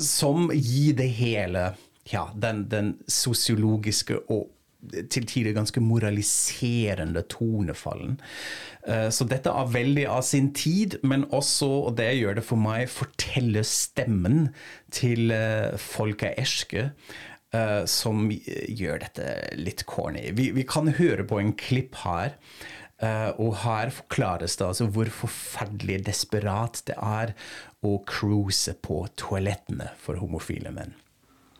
som 0.01 0.47
gir 0.49 0.95
det 0.97 1.05
hele 1.19 1.67
ja, 2.09 2.23
den, 2.33 2.63
den 2.71 2.89
sosiologiske 3.05 4.17
og 4.33 4.49
til 5.09 5.25
tider 5.25 5.53
ganske 5.55 5.81
moraliserende 5.83 7.21
tonefallen. 7.31 8.17
Eh, 8.87 9.09
Så 9.09 9.27
dette 9.27 9.49
er 9.49 9.71
veldig 9.73 10.07
av 10.07 10.21
sin 10.23 10.51
tid, 10.53 10.99
men 11.03 11.25
også, 11.31 11.69
og 11.89 11.95
det 11.97 12.11
gjør 12.17 12.35
det 12.35 12.43
for 12.45 12.57
meg, 12.57 12.87
forteller 12.89 13.63
stemmen 13.63 14.49
til 14.91 15.29
folket 15.77 16.05
Folka 16.05 16.29
Eske. 16.37 16.91
eh, 17.53 17.85
som 17.85 18.29
gjør 18.31 18.99
dette 18.99 19.55
litt 19.57 19.85
corny. 19.85 20.31
Vi, 20.35 20.51
vi 20.51 20.63
kan 20.67 20.87
høre 20.97 21.23
på 21.23 21.39
en 21.39 21.53
klipp 21.53 21.95
her. 22.03 22.35
eh, 22.99 23.31
og 23.39 23.55
her 23.63 23.89
forklares 23.91 24.55
det 24.57 24.67
altså 24.67 24.87
hvor 24.87 25.09
forferdelig 25.11 26.05
desperat 26.05 26.81
det 26.87 26.95
er 26.97 27.33
å 27.83 27.97
cruise 28.07 28.73
på 28.81 29.05
toalettene 29.19 29.89
for 29.99 30.15
homofile 30.21 30.71
menn. 30.71 30.93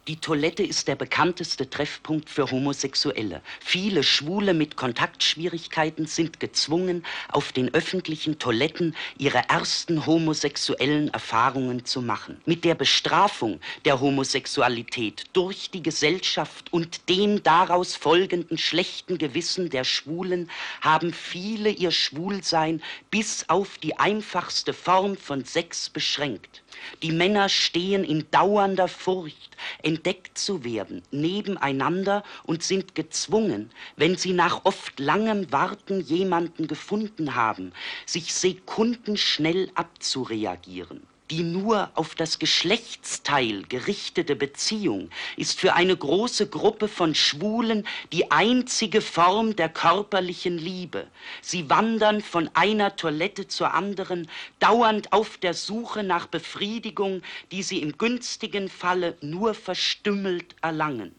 Die 0.08 0.18
Toilette 0.18 0.62
ist 0.62 0.88
der 0.88 0.96
bekannteste 0.96 1.68
Treffpunkt 1.68 2.30
für 2.30 2.52
Homosexuelle. 2.52 3.42
Viele 3.60 4.04
Schwule 4.04 4.54
mit 4.54 4.76
Kontaktschwierigkeiten 4.76 6.06
sind 6.06 6.40
gezwungen, 6.40 7.04
auf 7.32 7.52
den 7.52 7.74
öffentlichen 7.74 8.38
Toiletten 8.38 8.96
ihre 9.18 9.50
ersten 9.50 10.06
homosexuellen 10.06 11.12
Erfahrungen 11.12 11.86
zu 11.86 12.04
machen. 12.04 12.40
Mit 12.46 12.66
der 12.66 12.76
Bestrafung 12.76 13.60
der 13.86 14.00
Homosexualität 14.00 15.24
durch 15.34 15.72
die 15.72 15.82
Gesellschaft 15.82 16.72
und 16.72 17.10
dem 17.10 17.42
daraus 17.42 17.96
folgenden 17.96 18.60
schlechten 18.60 19.18
Gewissen 19.18 19.72
der 19.72 19.86
Schwulen 19.86 20.52
haben 20.82 21.14
viele 21.14 21.72
ihr 21.72 21.90
Schwulsein 21.90 22.80
bis 23.10 23.50
auf 23.50 23.80
die 23.80 23.98
einfachste 23.98 24.74
Form 24.74 25.18
von 25.18 25.46
Sex 25.46 25.90
beschränkt. 25.90 26.62
Die 27.04 27.12
Männer 27.12 27.50
stehen 27.50 28.04
in 28.04 28.30
dauernder 28.32 28.88
Furcht, 28.88 29.58
entdeckt 29.84 30.38
zu 30.38 30.64
werden, 30.64 31.02
nebeneinander 31.12 32.24
und 32.44 32.64
sind 32.64 32.96
gezwungen, 32.96 33.72
wenn 33.96 34.18
sie 34.18 34.34
nach 34.34 34.66
oft 34.66 35.00
langem 35.00 35.52
Warten 35.52 36.02
jemanden 36.02 36.68
gefunden 36.68 37.36
haben, 37.36 37.72
sich 38.06 38.34
sekundenschnell 38.34 39.70
abzureagieren. 39.76 41.02
Die 41.32 41.42
nur 41.42 41.90
auf 41.96 42.14
das 42.14 42.38
Geschlechtsteil 42.38 43.64
gerichtete 43.64 44.36
Beziehung 44.36 45.10
ist 45.38 45.60
für 45.60 45.74
eine 45.74 45.98
große 45.98 46.48
Gruppe 46.48 46.88
von 46.88 47.16
Schwulen 47.16 47.88
die 48.12 48.30
einzige 48.30 49.02
Form 49.02 49.56
der 49.56 49.70
körperlichen 49.70 50.60
Liebe. 50.60 51.08
Sie 51.42 51.68
wandern 51.68 52.22
von 52.22 52.52
einer 52.54 52.96
Toilette 52.96 53.48
zur 53.48 53.74
anderen, 53.74 54.30
dauernd 54.60 55.14
auf 55.14 55.40
der 55.40 55.56
Suche 55.56 56.04
nach 56.04 56.28
Befriedigung, 56.28 57.24
die 57.52 57.64
sie 57.64 57.82
im 57.82 57.98
günstigen 57.98 58.70
Falle 58.70 59.18
nur 59.22 59.56
verstümmelt 59.56 60.56
erlangen. 60.62 61.16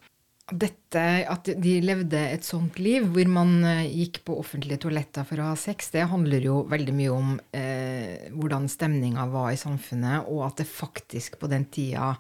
Dette, 0.47 1.01
at 1.27 1.49
de 1.59 1.73
levde 1.83 2.19
et 2.31 2.45
sånt 2.47 2.77
liv 2.79 3.03
hvor 3.11 3.27
man 3.27 3.57
eh, 3.67 3.89
gikk 3.91 4.21
på 4.29 4.37
offentlige 4.39 4.79
toaletter 4.85 5.27
for 5.27 5.43
å 5.43 5.49
ha 5.49 5.57
sex, 5.59 5.89
det 5.91 6.05
handler 6.07 6.45
jo 6.47 6.61
veldig 6.71 6.95
mye 6.95 7.11
om 7.11 7.33
eh, 7.51 8.29
hvordan 8.31 8.69
stemninga 8.71 9.25
var 9.33 9.51
i 9.51 9.59
samfunnet, 9.59 10.29
og 10.31 10.45
at 10.47 10.63
det 10.63 10.69
faktisk 10.71 11.41
på 11.43 11.51
den 11.51 11.67
tida 11.75 12.13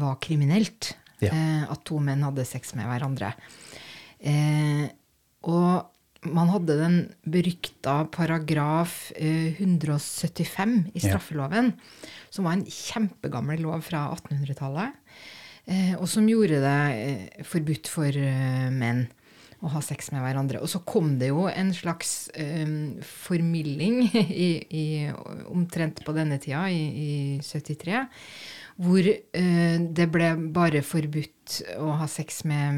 var 0.00 0.16
kriminelt 0.24 0.94
Ja. 1.20 1.28
eh, 1.34 1.62
at 1.68 1.84
to 1.84 2.00
menn 2.00 2.24
hadde 2.24 2.46
sex 2.48 2.72
med 2.78 2.88
hverandre. 2.88 3.34
Eh, 4.24 4.88
og 5.44 5.92
man 6.34 6.48
hadde 6.50 6.74
den 6.80 6.96
berykta 7.30 8.00
paragraf 8.10 9.12
eh, 9.14 9.52
175 9.60 10.88
i 10.94 10.98
Ja. 11.02 11.10
straffeloven, 11.12 11.74
som 12.30 12.48
var 12.48 12.56
en 12.56 12.64
kjempegammel 12.64 13.60
lov 13.62 13.84
fra 13.86 14.08
1800-tallet. 14.16 14.96
Eh, 15.68 15.94
og 15.98 16.08
som 16.08 16.28
gjorde 16.28 16.62
det 16.64 16.76
eh, 16.96 17.44
forbudt 17.44 17.90
for 17.92 18.08
eh, 18.08 18.68
menn 18.72 19.04
å 19.58 19.72
ha 19.72 19.82
sex 19.82 20.12
med 20.14 20.22
hverandre. 20.22 20.62
Og 20.62 20.70
så 20.70 20.80
kom 20.86 21.16
det 21.20 21.32
jo 21.32 21.48
en 21.50 21.72
slags 21.76 22.30
eh, 22.38 22.68
formilding 23.04 24.00
i, 24.46 24.50
i, 24.70 24.86
omtrent 25.50 26.04
på 26.06 26.14
denne 26.16 26.38
tida, 26.42 26.68
i, 26.70 26.86
i 26.88 27.10
73, 27.44 28.06
hvor 28.78 29.02
eh, 29.02 29.78
det 29.90 30.06
ble 30.14 30.28
bare 30.54 30.84
forbudt 30.86 31.56
å 31.80 31.96
ha 31.98 32.06
sex 32.10 32.44
med 32.46 32.76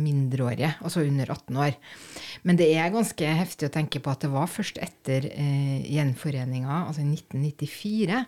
mindreårige, 0.00 0.70
altså 0.80 1.02
under 1.04 1.32
18 1.34 1.58
år. 1.60 1.76
Men 2.48 2.56
det 2.56 2.70
er 2.72 2.92
ganske 2.94 3.32
heftig 3.40 3.68
å 3.68 3.74
tenke 3.74 4.00
på 4.00 4.12
at 4.12 4.24
det 4.24 4.30
var 4.32 4.48
først 4.48 4.80
etter 4.80 5.26
eh, 5.28 5.84
gjenforeninga, 5.92 6.86
altså 6.86 7.04
i 7.04 7.10
1994, 7.10 8.22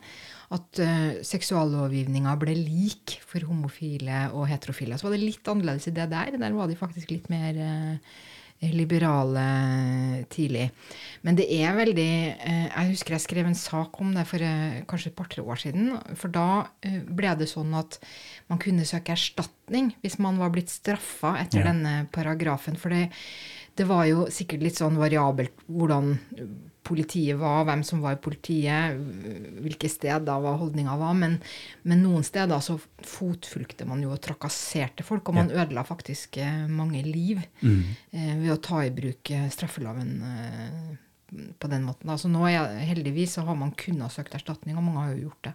at 0.52 0.82
uh, 0.84 1.22
seksuallovgivninga 1.24 2.34
ble 2.36 2.52
lik 2.58 3.16
for 3.24 3.40
homofile 3.48 4.26
og 4.36 4.50
heterofile. 4.50 4.98
Så 5.00 5.08
var 5.08 5.16
det 5.16 5.22
litt 5.24 5.48
annerledes 5.48 5.88
i 5.88 5.94
det 5.96 6.10
der. 6.12 6.36
Der 6.36 6.56
var 6.58 6.68
de 6.68 6.76
faktisk 6.76 7.14
litt 7.14 7.30
mer 7.32 7.56
eh, 7.56 8.18
liberale 8.70 10.24
tidlig. 10.30 10.68
Men 11.26 11.34
det 11.38 11.48
er 11.50 11.74
veldig 11.74 12.06
eh, 12.38 12.66
Jeg 12.70 12.90
husker 12.92 13.16
jeg 13.16 13.24
skrev 13.24 13.46
en 13.50 13.58
sak 13.58 13.98
om 14.00 14.12
det 14.14 14.24
for 14.30 14.42
eh, 14.42 14.82
kanskje 14.88 15.10
et 15.10 15.16
par-tre 15.18 15.42
år 15.42 15.58
siden. 15.64 15.90
For 16.18 16.30
da 16.32 16.46
eh, 16.86 17.00
ble 17.06 17.34
det 17.40 17.50
sånn 17.50 17.74
at 17.78 17.98
man 18.52 18.60
kunne 18.62 18.86
søke 18.86 19.12
erstatning 19.16 19.92
hvis 20.02 20.18
man 20.22 20.38
var 20.38 20.52
blitt 20.54 20.70
straffa 20.70 21.34
etter 21.42 21.64
Ja. 21.64 21.70
denne 21.72 22.06
paragrafen. 22.14 22.76
For 22.78 22.94
det, 22.94 23.08
det 23.78 23.88
var 23.90 24.06
jo 24.06 24.26
sikkert 24.30 24.62
litt 24.62 24.78
sånn 24.78 24.98
variabelt 25.00 25.52
hvordan 25.66 26.14
politiet 26.82 27.38
var, 27.38 27.62
hvem 27.68 27.82
som 27.86 28.02
var 28.02 28.16
i 28.16 28.20
politiet, 28.22 28.98
hvilke 29.62 29.90
steder 29.90 30.42
hva 30.42 30.56
holdninga 30.60 30.96
var. 31.00 31.14
Men, 31.18 31.38
men 31.88 32.02
noen 32.04 32.26
steder 32.26 32.62
så 32.64 32.78
fotfulgte 33.06 33.86
man 33.88 34.02
jo 34.04 34.12
og 34.14 34.20
trakasserte 34.24 35.06
folk, 35.06 35.30
og 35.30 35.38
man 35.38 35.52
ødela 35.54 35.86
faktisk 35.86 36.40
eh, 36.42 36.66
mange 36.70 37.04
liv 37.06 37.40
eh, 37.62 38.34
ved 38.42 38.52
å 38.54 38.60
ta 38.62 38.82
i 38.86 38.92
bruk 38.94 39.32
eh, 39.34 39.48
straffeloven 39.52 40.12
eh, 40.28 40.92
på 41.58 41.72
den 41.72 41.86
måten. 41.86 42.12
Så 42.18 42.30
nå 42.30 42.44
er, 42.50 42.76
heldigvis 42.90 43.38
så 43.38 43.46
har 43.48 43.58
man 43.58 43.74
kunnet 43.78 44.14
søkt 44.14 44.34
erstatning, 44.36 44.76
og 44.76 44.86
mange 44.88 45.06
har 45.06 45.14
jo 45.14 45.28
gjort 45.28 45.50
det. 45.50 45.54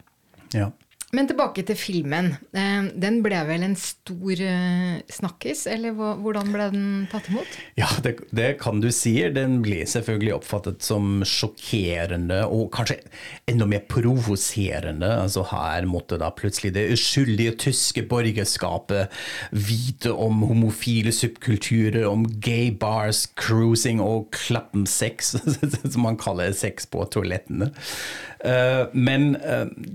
Ja. 0.55 0.71
Men 1.15 1.23
tilbake 1.29 1.63
til 1.63 1.77
filmen. 1.79 2.33
Eh, 2.51 2.89
Den 2.99 3.21
ble 3.23 3.39
vel 3.47 3.63
en 3.63 3.77
stor 3.79 4.41
eh, 4.43 4.97
snakkis, 5.07 5.61
eller 5.71 5.95
hvordan 5.95 6.49
ble 6.51 6.65
den 6.73 6.89
tatt 7.07 7.29
imot? 7.31 7.53
Ja, 7.79 7.87
det, 8.03 8.17
det 8.35 8.49
kan 8.59 8.81
du 8.83 8.89
si. 8.91 9.13
Den 9.31 9.61
ble 9.63 9.85
selvfølgelig 9.87 10.33
oppfattet 10.35 10.83
som 10.83 11.21
sjokkerende 11.23 12.41
og 12.51 12.73
kanskje 12.75 12.99
enda 13.47 13.69
mer 13.71 13.85
provoserende. 13.87 15.13
Altså 15.23 15.45
Her 15.47 15.87
måtte 15.87 16.19
da 16.19 16.27
plutselig 16.35 16.73
det 16.75 16.89
uskyldige 16.97 17.55
tyske 17.69 18.03
borgerskapet 18.11 19.07
vite 19.55 20.11
om 20.11 20.43
homofile 20.49 21.15
subkulturer, 21.15 22.03
om 22.09 22.27
gay 22.43 22.67
bars, 22.75 23.29
cruising 23.39 24.03
og 24.03 24.27
klappensex, 24.35 25.37
som 25.93 26.03
man 26.03 26.19
kaller 26.19 26.51
sex 26.51 26.83
på 26.91 27.07
toalettene. 27.15 27.71
Eh, 28.43 28.83
men 28.91 29.31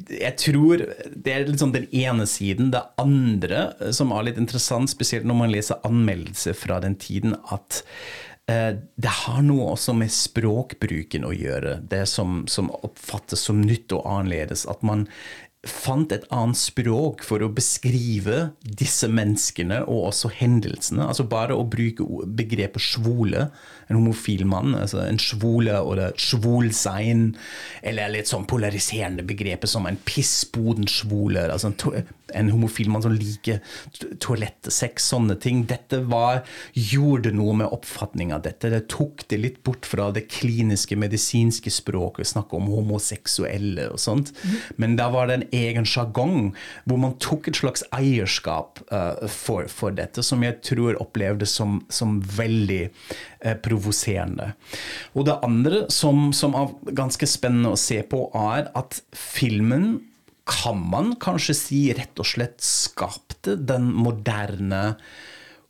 jeg 0.08 0.34
tror 0.40 0.80
det 1.10 1.34
er 1.34 1.46
liksom 1.48 1.72
den 1.74 1.86
ene 1.94 2.26
siden. 2.30 2.72
Det 2.74 2.82
andre, 3.00 3.72
eh, 3.80 3.92
som 3.94 4.12
er 4.12 4.28
litt 4.28 4.40
interessant, 4.40 4.90
spesielt 4.92 5.28
når 5.28 5.40
man 5.44 5.54
leser 5.54 5.80
anmeldelser 5.88 6.56
fra 6.58 6.80
den 6.84 6.96
tiden, 7.00 7.36
at 7.54 7.82
eh, 8.50 8.74
det 8.78 9.14
har 9.22 9.42
noe 9.46 9.72
også 9.74 9.94
med 9.98 10.12
språkbruken 10.14 11.26
å 11.28 11.32
gjøre. 11.36 11.78
Det 11.88 12.04
som, 12.10 12.44
som 12.50 12.72
oppfattes 12.82 13.46
som 13.48 13.62
nytt 13.62 13.94
og 13.96 14.06
annerledes. 14.06 14.66
At 14.70 14.84
man 14.86 15.08
fant 15.62 16.10
et 16.10 16.24
annet 16.34 16.58
språk 16.58 17.22
for 17.22 17.42
å 17.44 17.50
beskrive 17.54 18.48
disse 18.62 19.06
menneskene 19.06 19.84
og 19.84 20.08
også 20.08 20.32
hendelsene. 20.40 21.06
Altså 21.06 21.26
bare 21.30 21.54
å 21.54 21.66
bruke 21.70 22.06
begrepet 22.26 22.82
svole, 22.82 23.46
en 23.92 24.00
homofil 24.00 24.46
mann, 24.48 24.74
altså 24.78 25.04
en 25.04 25.20
svole 25.22 25.76
eller 25.76 26.72
sein, 26.72 27.36
eller 27.82 28.12
litt 28.16 28.30
sånn 28.30 28.48
polariserende 28.48 29.24
begrepet 29.28 29.70
som 29.70 29.86
en 29.86 30.00
pissboden 30.08 30.88
svole, 30.90 31.44
altså 31.52 31.70
en, 31.72 32.08
en 32.32 32.50
homofil 32.54 32.88
mann 32.92 33.04
som 33.04 33.12
liker 33.14 33.60
to- 33.98 34.14
toalettsex, 34.22 35.10
sånne 35.12 35.36
ting. 35.42 35.64
Dette 35.68 36.00
var, 36.08 36.42
gjorde 36.72 37.34
noe 37.36 37.54
med 37.60 37.72
oppfatning 37.74 38.32
av 38.32 38.42
dette. 38.46 38.70
Det 38.72 38.86
tok 38.92 39.26
det 39.30 39.40
litt 39.42 39.60
bort 39.66 39.86
fra 39.88 40.08
det 40.14 40.24
kliniske, 40.32 40.96
medisinske 40.98 41.72
språket, 41.72 42.30
snakke 42.32 42.56
om 42.56 42.70
homoseksuelle 42.72 43.90
og 43.92 44.00
sånt. 44.00 44.32
Men 44.80 44.96
da 44.96 45.10
var 45.12 45.28
det 45.28 45.38
en 45.38 45.48
egen 45.52 45.88
sjargong 45.88 46.52
hvor 46.88 47.00
man 47.02 47.18
tok 47.22 47.50
et 47.50 47.60
slags 47.60 47.84
eierskap 47.92 48.80
uh, 48.92 49.28
for, 49.28 49.68
for 49.68 49.94
dette, 49.94 50.24
som 50.24 50.42
jeg 50.46 50.60
tror 50.64 50.98
opplevdes 51.02 51.52
som, 51.58 51.82
som 51.92 52.20
veldig 52.24 52.86
provoserende. 53.64 54.52
Og 55.16 55.26
det 55.28 55.40
andre 55.42 55.84
som, 55.92 56.30
som 56.36 56.56
er 56.58 56.72
ganske 56.94 57.28
spennende 57.28 57.74
å 57.74 57.80
se 57.80 58.00
på, 58.06 58.24
er 58.54 58.70
at 58.78 59.02
filmen 59.16 60.00
kan 60.48 60.80
man 60.90 61.14
kanskje 61.22 61.54
si 61.54 61.82
rett 61.94 62.18
og 62.18 62.26
slett 62.26 62.62
skapte 62.66 63.54
den 63.56 63.92
moderne 63.94 64.82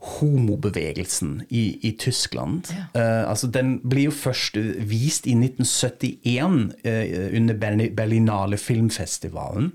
homobevegelsen 0.03 1.45
i, 1.49 1.79
i 1.87 1.93
Tyskland. 2.01 2.73
Eh, 2.95 3.23
altså 3.29 3.47
den 3.55 3.77
ble 3.87 4.09
jo 4.09 4.15
først 4.15 4.59
vist 4.89 5.29
i 5.31 5.37
1971 5.39 6.57
uh, 6.83 7.29
under 7.39 7.61
Berlinale 7.95 8.59
filmfestivalen. 8.59 9.71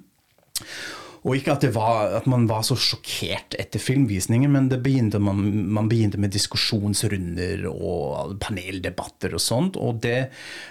Og 1.27 1.35
ikke 1.35 1.57
at, 1.57 1.65
var, 1.75 2.13
at 2.21 2.27
man 2.31 2.45
var 2.47 2.63
så 2.63 2.77
sjokkert 2.79 3.57
etter 3.59 3.81
filmvisningen, 3.83 4.53
men 4.53 4.69
begynte, 4.71 5.19
man, 5.19 5.41
man 5.75 5.89
begynte 5.91 6.19
med 6.21 6.31
diskusjonsrunder 6.31 7.65
og 7.67 8.37
paneldebatter 8.43 9.35
og 9.35 9.43
sånt. 9.43 9.75
Og 9.75 9.99
det 10.05 10.29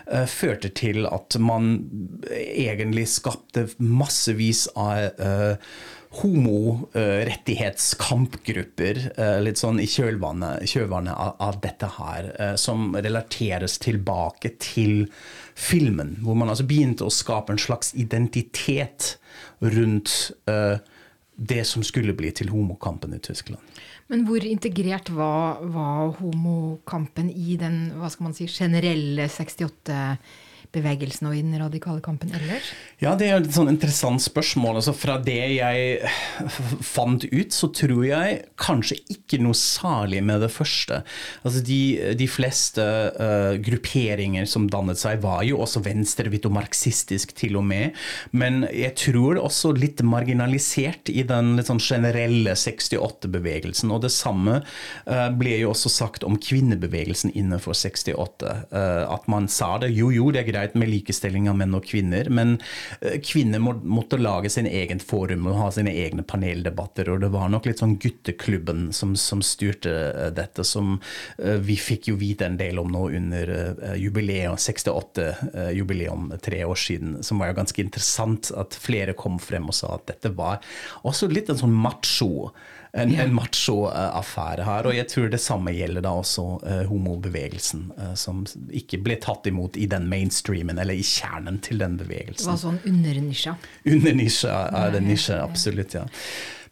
uh, 0.08 0.24
førte 0.24 0.72
til 0.72 1.04
at 1.10 1.36
man 1.42 1.74
egentlig 2.32 3.04
skapte 3.12 3.66
massevis 3.82 4.66
av 4.80 5.20
eh, 5.20 5.68
homorettighetskampgrupper 6.20 9.12
uh, 9.18 9.40
litt 9.42 9.58
sånn 9.60 9.80
i 9.82 9.86
kjølvannet, 9.90 10.68
kjølvannet 10.70 11.14
av, 11.14 11.36
av, 11.42 11.60
dette 11.62 11.86
her, 11.98 12.22
uh, 12.40 12.54
som 12.60 12.96
relateres 12.96 13.78
tilbake 13.82 14.48
til 14.62 15.06
filmen. 15.54 16.16
Hvor 16.24 16.34
man 16.38 16.48
altså 16.52 16.64
begynte 16.68 17.04
å 17.06 17.10
skape 17.12 17.52
en 17.54 17.60
slags 17.60 17.94
identitet 17.98 19.18
rundt 19.60 20.32
uh, 20.50 20.76
det 21.36 21.64
som 21.68 21.82
skulle 21.84 22.14
bli 22.16 22.30
til 22.32 22.48
homokampen 22.48 23.14
i 23.14 23.20
Tyskland. 23.20 23.60
Men 24.08 24.24
hvor 24.28 24.44
integrert 24.46 25.10
var, 25.12 25.60
var 25.74 26.14
homokampen 26.20 27.30
i 27.30 27.56
den 27.60 27.90
hva 27.98 28.08
skal 28.12 28.28
man 28.28 28.36
si, 28.36 28.46
generelle 28.48 29.28
68 29.28 30.16
bevegelsen 30.76 31.30
og 31.30 31.36
i 31.36 31.42
den 31.44 31.56
radikale 31.58 32.02
kampen 32.04 32.32
ellers? 32.36 32.70
Ja, 33.02 33.14
det 33.18 33.28
er 33.28 33.40
et 33.40 33.52
sånn 33.52 33.70
interessant 33.72 34.22
spørsmål. 34.24 34.78
Altså, 34.80 34.94
fra 34.96 35.18
det 35.22 35.40
jeg 35.56 36.12
fant 36.84 37.26
ut, 37.26 37.52
så 37.52 37.70
tror 37.74 38.04
jeg 38.06 38.38
kanskje 38.60 39.00
ikke 39.12 39.40
noe 39.44 39.56
særlig 39.56 40.22
med 40.24 40.44
det 40.44 40.52
første. 40.54 41.02
Altså, 41.42 41.62
de, 41.66 41.80
de 42.18 42.28
fleste 42.30 42.84
uh, 43.16 43.56
grupperinger 43.62 44.48
som 44.48 44.68
dannet 44.72 45.00
seg, 45.00 45.20
var 45.24 45.44
jo 45.46 45.60
også 45.64 45.82
venstrevidt 45.84 46.48
og 46.48 46.56
marxistisk 46.56 47.34
til 47.36 47.58
og 47.60 47.66
med. 47.68 47.96
Men 48.36 48.64
jeg 48.72 48.94
tror 49.00 49.40
også 49.42 49.74
litt 49.76 50.02
marginalisert 50.06 51.10
i 51.12 51.24
den 51.26 51.54
litt 51.58 51.70
sånn 51.70 51.82
generelle 51.82 52.56
68-bevegelsen. 52.56 53.92
Og 53.92 54.02
det 54.04 54.12
samme 54.14 54.60
uh, 54.62 55.28
ble 55.36 55.58
jo 55.60 55.72
også 55.72 55.92
sagt 55.92 56.26
om 56.26 56.38
kvinnebevegelsen 56.40 57.34
innenfor 57.36 57.76
68. 57.76 58.54
Uh, 58.72 58.76
eh, 58.76 59.04
at 59.12 59.26
man 59.30 59.48
sa 59.50 59.76
det. 59.82 59.92
Jo, 59.96 60.10
jo, 60.14 60.30
det 60.34 60.42
er 60.42 60.50
greit 60.50 60.65
greit 60.66 60.74
med 60.74 60.88
likestilling 60.88 61.48
av 61.50 61.56
menn 61.56 61.74
og 61.74 61.84
kvinner, 61.86 62.28
men 62.30 62.58
eh, 63.00 63.20
kvinner 63.22 63.60
må, 63.62 63.74
måtte 63.82 64.18
lage 64.18 64.50
sin 64.50 64.66
egen 64.66 65.00
forum 65.00 65.46
og 65.46 65.58
ha 65.60 65.70
sine 65.70 65.92
egne 65.92 66.22
paneldebatter. 66.22 67.10
Og 67.10 67.20
det 67.20 67.30
var 67.32 67.48
nok 67.48 67.66
litt 67.66 67.80
sånn 67.82 67.98
gutteklubben 67.98 68.92
som, 68.92 69.14
som 69.16 69.42
styrte 69.42 69.92
eh, 70.10 70.30
dette, 70.34 70.64
som 70.64 70.98
eh, 71.38 71.58
vi 71.62 71.76
fikk 71.76 72.10
jo 72.10 72.16
vite 72.16 72.46
en 72.46 72.58
del 72.58 72.78
om 72.78 72.90
nå 72.90 73.06
under 73.16 73.54
jubileum, 73.96 74.56
68-jubileum 74.56 76.32
tre 76.42 76.64
år 76.64 76.78
siden, 76.78 77.20
som 77.22 77.40
var 77.40 77.52
jo 77.52 77.60
ganske 77.60 77.82
interessant 77.82 78.50
at 78.56 78.76
flere 78.76 79.14
kom 79.16 79.38
frem 79.42 79.68
og 79.68 79.76
sa 79.76 79.94
at 79.96 80.08
dette 80.10 80.32
var 80.36 80.62
også 81.06 81.28
litt 81.30 81.50
en 81.52 81.60
sånn 81.60 81.74
macho 81.74 82.50
en, 82.96 83.12
en 83.20 83.34
macho-affære 83.36 84.66
her. 84.66 84.88
Og 84.88 84.96
jeg 84.96 85.08
tror 85.12 85.30
det 85.32 85.40
samme 85.42 85.74
gjelder 85.76 86.04
da 86.06 86.14
også 86.16 86.46
uh, 86.64 86.82
homobevegelsen, 86.90 87.86
uh, 87.98 88.12
som 88.18 88.44
ikke 88.70 89.00
ble 89.04 89.18
tatt 89.22 89.48
imot 89.50 89.78
i 89.80 89.88
den 89.90 90.08
mainstreamen, 90.10 90.80
eller 90.82 90.96
i 90.96 91.06
kjernen 91.06 91.60
til 91.64 91.82
den 91.82 91.98
bevegelsen. 92.00 92.46
Det 92.46 92.52
var 92.54 92.62
sånn 92.64 92.82
undernisja? 92.88 93.56
Undernisja 93.86 94.60
er 94.84 94.94
det 94.96 95.02
nisje, 95.06 95.40
absolutt, 95.42 95.98
ja. 95.98 96.06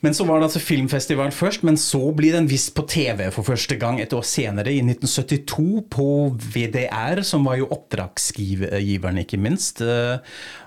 Men 0.05 0.13
så 0.13 0.27
var 0.29 0.37
det 0.37 0.51
altså 0.51 0.61
filmfestival 0.61 1.31
først, 1.33 1.63
men 1.65 1.79
så 1.81 2.11
blir 2.13 2.35
den 2.37 2.49
vist 2.51 2.75
på 2.77 2.83
TV 2.91 3.31
for 3.33 3.47
første 3.47 3.79
gang 3.81 4.03
et 4.03 4.13
år 4.13 4.27
senere, 4.29 4.75
i 4.75 4.83
1972, 4.85 5.87
på 5.95 6.09
VDR, 6.37 7.23
som 7.25 7.47
var 7.49 7.57
jo 7.63 7.71
oppdragsgiveren, 7.73 9.23
ikke 9.23 9.41
minst. 9.41 9.81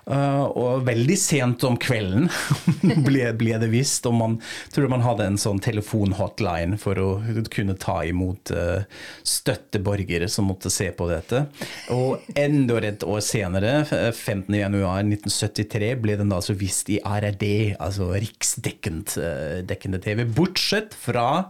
Uh, 0.08 0.46
og 0.56 0.86
veldig 0.88 1.18
sent 1.20 1.64
om 1.68 1.76
kvelden 1.76 2.30
ble, 3.08 3.26
ble, 3.36 3.58
det 3.60 3.68
visst, 3.74 4.06
og 4.08 4.16
man 4.16 4.38
tror 4.72 4.88
man 4.94 5.04
hadde 5.04 5.26
en 5.28 5.40
sånn 5.42 5.60
telefonhotline 5.64 6.78
for 6.80 7.02
å 7.02 7.08
kunne 7.52 7.76
ta 7.76 7.98
imot 8.08 8.54
uh, 8.56 8.88
støtteborgere 9.28 10.30
som 10.32 10.48
måtte 10.48 10.72
se 10.72 10.88
på 10.96 11.10
dette. 11.12 11.44
Og 11.92 12.24
enda 12.40 12.80
et 12.88 13.04
år 13.04 13.20
senere, 13.26 13.82
15.1.1973, 13.90 15.92
ble 16.00 16.16
den 16.20 16.32
da 16.32 16.40
altså 16.40 16.56
vist 16.56 16.88
i 16.94 17.02
RRD, 17.04 17.76
altså 17.76 18.14
riksdekkende 18.16 19.66
dekkende 19.68 20.00
TV, 20.04 20.24
bortsett 20.38 20.96
fra 20.96 21.44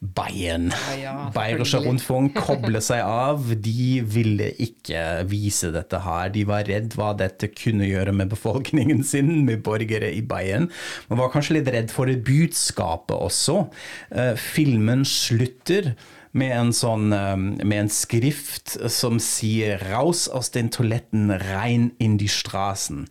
Bayern. 0.00 0.72
Ja, 1.02 1.30
Bayerische 1.34 1.80
Rundfunk 1.82 2.36
kobler 2.38 2.82
seg 2.84 3.02
av. 3.02 3.48
De 3.58 3.98
ville 4.06 4.52
ikke 4.62 5.24
vise 5.30 5.72
dette 5.74 6.02
her. 6.04 6.30
De 6.34 6.44
var 6.48 6.68
redd 6.70 6.94
hva 6.98 7.14
dette 7.18 7.50
kunne 7.50 7.88
gjøre 7.88 8.14
med 8.14 8.30
befolkningen 8.30 9.02
sin, 9.06 9.42
med 9.48 9.64
borgere 9.66 10.12
i 10.14 10.22
Bayern. 10.22 10.70
Man 11.10 11.22
var 11.22 11.32
kanskje 11.34 11.58
litt 11.58 11.72
redd 11.74 11.90
for 11.94 12.06
budskapet 12.06 13.16
også. 13.16 13.64
Uh, 14.14 14.34
filmen 14.38 15.02
slutter 15.08 15.96
med 16.38 16.52
en, 16.52 16.72
sånn, 16.76 17.12
um, 17.12 17.46
med 17.62 17.84
en 17.84 17.90
skrift 17.92 18.76
som 18.92 19.18
sier 19.22 19.80
'raus 19.80 20.26
aus 20.28 20.52
den 20.54 20.68
toaletten, 20.72 21.30
rein 21.32 21.90
in 21.98 22.18
die 22.20 22.28
Straßen'. 22.28 23.06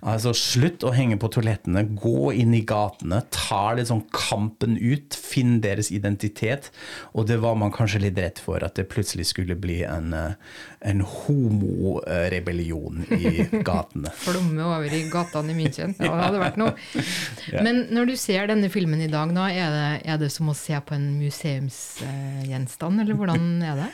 Altså 0.00 0.32
slutt 0.36 0.84
å 0.86 0.94
henge 0.96 1.18
på 1.20 1.28
toalettene, 1.34 1.82
gå 2.00 2.30
inn 2.32 2.54
i 2.56 2.62
gatene, 2.64 3.20
ta 3.34 3.74
sånn 3.84 4.02
kampen 4.14 4.78
ut, 4.80 5.16
finn 5.16 5.58
deres 5.64 5.90
identitet. 5.92 6.70
Og 7.12 7.26
det 7.28 7.40
var 7.42 7.58
man 7.60 7.72
kanskje 7.74 8.00
litt 8.06 8.18
redd 8.18 8.40
for, 8.40 8.64
at 8.64 8.78
det 8.78 8.88
plutselig 8.92 9.26
skulle 9.30 9.56
bli 9.60 9.82
en, 9.84 10.14
uh, 10.16 10.56
en 10.80 11.04
homorebellion 11.04 13.04
i 13.12 13.44
gatene. 13.68 14.12
Flomme 14.24 14.64
over 14.64 14.96
i 14.96 15.02
gatene 15.12 15.52
i 15.52 15.58
München. 15.58 15.94
Ja, 16.00 16.14
det 16.16 16.24
hadde 16.24 16.44
vært 16.46 16.60
noe. 16.60 16.74
Men 17.66 17.84
når 17.92 18.12
du 18.12 18.16
ser 18.20 18.48
denne 18.50 18.72
filmen 18.72 19.04
i 19.04 19.12
dag, 19.12 19.34
da, 19.36 19.50
er 19.52 19.76
det, 19.76 19.88
er 20.08 20.24
det 20.24 20.32
som 20.32 20.50
å 20.50 20.56
se 20.56 20.80
på 20.80 20.96
en 20.96 21.10
museumsgjenstand, 21.20 23.04
eller 23.04 23.18
hvordan 23.18 23.50
er 23.68 23.84
det? 23.84 23.90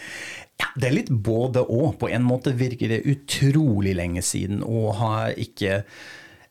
Ja, 0.60 0.68
Det 0.76 0.88
er 0.88 0.94
litt 0.96 1.10
både 1.10 1.64
og. 1.64 1.98
På 2.00 2.08
en 2.08 2.24
måte 2.24 2.54
virker 2.56 2.88
det 2.94 3.04
utrolig 3.08 3.96
lenge 3.96 4.22
siden 4.24 4.62
og 4.64 4.94
har 5.00 5.36
ikke 5.36 5.82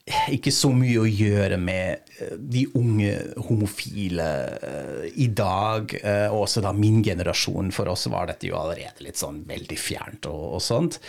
ikke 0.06 0.52
så 0.54 0.68
mye 0.70 1.00
å 1.02 1.08
gjøre 1.08 1.56
med 1.58 2.12
eh, 2.20 2.34
de 2.38 2.62
unge 2.78 3.10
homofile 3.48 4.26
uh, 4.62 5.06
i 5.18 5.26
dag, 5.34 5.90
uh, 5.98 6.28
og 6.30 6.44
også 6.44 6.62
da 6.62 6.70
min 6.76 7.00
generasjon. 7.02 7.72
For 7.74 7.90
oss 7.90 8.06
var 8.12 8.28
dette 8.30 8.46
jo 8.46 8.54
allerede 8.58 9.02
litt 9.02 9.18
sånn 9.18 9.42
veldig 9.48 9.78
fjernt 9.80 10.28
og, 10.30 10.44
og 10.58 10.62
sånt. 10.62 11.00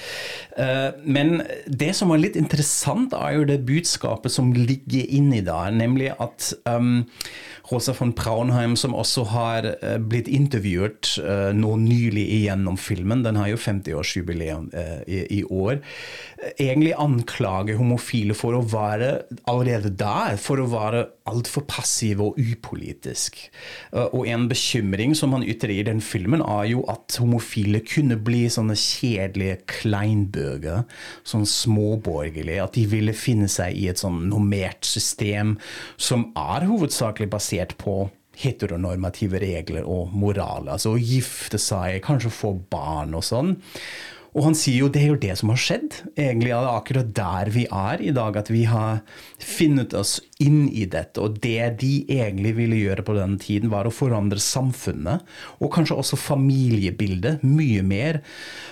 Uh, 0.57 0.89
men 1.05 1.43
det 1.69 1.91
som 1.97 2.09
var 2.09 2.23
litt 2.23 2.39
interessant, 2.41 3.13
er 3.13 3.37
jo 3.37 3.45
det 3.51 3.59
budskapet 3.67 4.33
som 4.33 4.49
ligger 4.57 5.05
inni 5.05 5.43
der, 5.45 5.77
nemlig 5.77 6.09
at 6.17 6.49
um, 6.65 7.05
Rosa 7.69 7.93
von 7.93 8.15
Braunheim, 8.17 8.73
som 8.79 8.95
også 8.97 9.27
har 9.29 9.65
blitt 10.07 10.29
intervjuet 10.31 11.17
nå 11.51 11.73
nylig 11.81 12.23
igjennom 12.37 12.77
filmen, 12.79 13.25
den 13.25 13.35
har 13.35 13.49
jo 13.51 13.59
50-årsjubileum 13.59 14.69
i, 15.03 15.19
i 15.35 15.41
år, 15.43 15.81
egentlig 16.55 16.93
anklager 16.95 17.75
homofile 17.75 18.37
for 18.39 18.55
å 18.55 18.63
være 18.63 18.86
være 18.87 19.11
allerede 19.49 19.91
der 19.99 20.37
for 20.41 20.61
å 20.61 20.67
være 20.71 21.05
altfor 21.27 21.65
passiv 21.69 22.21
og 22.23 22.39
upolitisk. 22.39 23.39
Eh, 23.91 24.07
og 24.07 24.27
en 24.31 24.47
bekymring 24.49 25.15
som 25.17 25.35
han 25.35 25.45
ytrer 25.45 25.75
i 25.75 25.85
den 25.87 26.01
filmen, 26.03 26.41
er 26.41 26.71
jo 26.71 26.83
at 26.91 27.19
homofile 27.21 27.83
kunne 27.85 28.19
bli 28.19 28.45
sånne 28.51 28.77
kjedelige 28.79 29.61
kleinbøger, 29.69 30.85
sånn 31.27 31.47
småborgerlige. 31.47 32.63
At 32.63 32.77
de 32.77 32.87
ville 32.89 33.15
finne 33.17 33.49
seg 33.51 33.77
i 33.77 33.89
et 33.91 34.01
sånn 34.01 34.27
normert 34.31 34.87
system 34.87 35.57
som 35.97 36.29
er 36.37 36.67
hovedsakelig 36.69 37.29
basert 37.33 37.77
på 37.81 38.05
heteronormative 38.37 39.41
regler 39.41 39.87
og 39.89 40.13
moral. 40.13 40.69
Altså 40.69 40.93
å 40.93 41.01
gifte 41.01 41.59
seg, 41.61 41.99
kanskje 42.05 42.33
få 42.33 42.53
barn 42.71 43.17
og 43.17 43.25
sånn. 43.25 43.55
Og 44.35 44.43
han 44.49 44.57
sier 44.57 44.83
jo 44.83 44.89
det 44.91 45.03
er 45.03 45.11
jo 45.13 45.19
det 45.21 45.35
som 45.39 45.51
har 45.53 45.61
skjedd. 45.61 45.99
Egentlig 46.15 46.51
er 46.51 46.65
det 46.65 46.73
akkurat 46.73 47.13
der 47.19 47.51
vi 47.53 47.65
er 47.67 48.03
i 48.03 48.13
dag. 48.15 48.39
At 48.39 48.51
vi 48.53 48.65
har 48.69 49.01
funnet 49.41 49.95
oss 49.97 50.17
inn 50.43 50.67
i 50.69 50.85
dette. 50.89 51.21
Og 51.23 51.39
det 51.41 51.79
de 51.81 51.91
egentlig 52.13 52.53
ville 52.59 52.79
gjøre 52.79 53.05
på 53.05 53.15
den 53.17 53.37
tiden, 53.41 53.71
var 53.73 53.87
å 53.87 53.93
forandre 53.93 54.41
samfunnet. 54.41 55.25
Og 55.61 55.71
kanskje 55.73 55.97
også 55.97 56.19
familiebildet 56.19 57.45
mye 57.47 57.83
mer. 57.85 58.21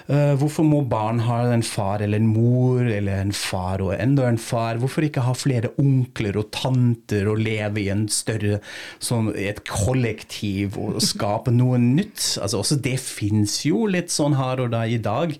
Uh, 0.10 0.36
hvorfor 0.40 0.68
må 0.68 0.84
barn 0.90 1.24
ha 1.26 1.42
en 1.50 1.66
far 1.66 2.04
eller 2.06 2.22
en 2.22 2.30
mor 2.30 2.86
eller 2.86 3.24
en 3.24 3.34
far 3.36 3.84
og 3.84 3.96
enda 3.98 4.28
en 4.30 4.42
far? 4.42 4.80
Hvorfor 4.82 5.08
ikke 5.08 5.26
ha 5.26 5.34
flere 5.38 5.74
onkler 5.82 6.38
og 6.42 6.52
tanter 6.56 7.30
og 7.32 7.42
leve 7.42 7.82
i 7.82 7.90
en 7.94 8.06
større 8.14 8.60
sånn, 9.04 9.32
et 9.34 9.64
kollektiv 9.70 10.78
og 10.82 11.00
skape 11.12 11.54
noe 11.56 11.82
nytt? 11.82 12.38
Altså 12.42 12.62
også 12.62 12.80
Det 12.86 12.98
fins 13.02 13.62
jo 13.66 13.86
litt 13.90 14.14
sånn 14.14 14.38
her 14.38 14.62
og 14.64 14.72
da 14.76 14.86
i 14.86 15.02
dag. 15.02 15.34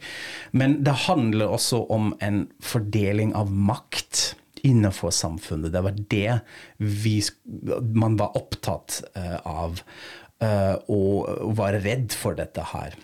Men 0.56 0.80
det 0.86 0.98
handler 1.06 1.54
også 1.54 1.86
om 1.94 2.14
en 2.24 2.46
fordeling 2.64 3.36
av 3.38 3.52
makt 3.54 4.34
innenfor 4.66 5.14
samfunnet. 5.14 5.74
Det 5.74 5.82
var 5.86 5.98
det 6.12 6.40
vi, 6.82 7.18
man 7.94 8.18
var 8.20 8.38
opptatt 8.38 9.02
uh, 9.18 9.40
av, 9.46 9.82
uh, 10.44 10.76
og 10.92 11.54
var 11.60 11.78
redd 11.86 12.16
for 12.16 12.38
dette 12.38 12.66
her. 12.74 12.98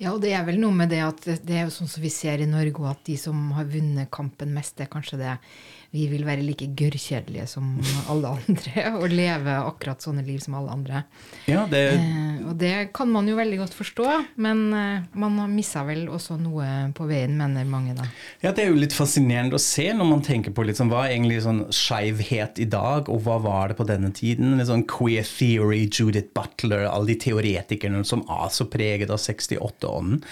Ja, 0.00 0.10
og 0.10 0.24
det 0.24 0.32
er 0.34 0.42
vel 0.46 0.58
noe 0.58 0.74
med 0.74 0.90
det 0.90 1.02
at 1.04 1.26
det 1.46 1.54
er 1.54 1.68
jo 1.68 1.74
sånn 1.74 1.90
som 1.90 2.02
vi 2.02 2.10
ser 2.12 2.42
i 2.42 2.50
Norge, 2.50 2.82
at 2.90 3.04
de 3.06 3.14
som 3.20 3.52
har 3.56 3.68
vunnet 3.70 4.10
kampen 4.14 4.54
mest, 4.54 4.76
det 4.78 4.88
er 4.88 4.94
kanskje 4.94 5.20
det 5.20 5.36
vi 5.94 6.08
vil 6.10 6.24
være 6.26 6.42
like 6.42 6.66
gørrkjedelige 6.74 7.46
som 7.46 7.76
alle 8.10 8.32
andre 8.34 8.86
og 8.98 9.12
leve 9.12 9.54
akkurat 9.62 10.02
sånne 10.02 10.24
liv 10.26 10.40
som 10.42 10.56
alle 10.58 10.74
andre. 10.74 11.02
Ja, 11.46 11.64
det, 11.70 11.82
eh, 11.94 12.40
Og 12.48 12.56
det 12.58 12.72
kan 12.96 13.10
man 13.12 13.28
jo 13.30 13.36
veldig 13.38 13.60
godt 13.62 13.76
forstå, 13.76 14.08
men 14.42 14.64
eh, 14.74 15.04
man 15.14 15.38
har 15.38 15.52
missa 15.52 15.84
vel 15.86 16.08
også 16.10 16.38
noe 16.40 16.66
på 16.96 17.06
veien, 17.08 17.36
mener 17.38 17.68
mange 17.68 17.94
da. 17.96 18.08
Ja, 18.42 18.52
Det 18.54 18.64
er 18.64 18.72
jo 18.72 18.80
litt 18.80 18.96
fascinerende 18.96 19.58
å 19.58 19.62
se 19.62 19.86
når 19.94 20.08
man 20.10 20.24
tenker 20.26 20.54
på 20.54 20.64
liksom, 20.66 20.90
hva 20.90 21.04
er 21.04 21.14
egentlig 21.14 21.42
sånn 21.44 21.64
skeivhet 21.74 22.58
i 22.62 22.68
dag, 22.70 23.10
og 23.12 23.22
hva 23.26 23.38
var 23.44 23.70
det 23.70 23.78
på 23.78 23.86
denne 23.88 24.10
tiden? 24.14 24.56
Litt 24.58 24.70
sånn 24.70 24.86
Queer 24.90 25.26
Theory, 25.28 25.84
Judith 25.86 26.32
Butler, 26.34 26.88
alle 26.90 27.12
de 27.12 27.18
teoretikerne 27.26 28.02
som 28.08 28.24
er 28.30 28.50
så 28.54 28.66
preget 28.70 29.12
av 29.14 29.22
68-ånden. 29.22 30.22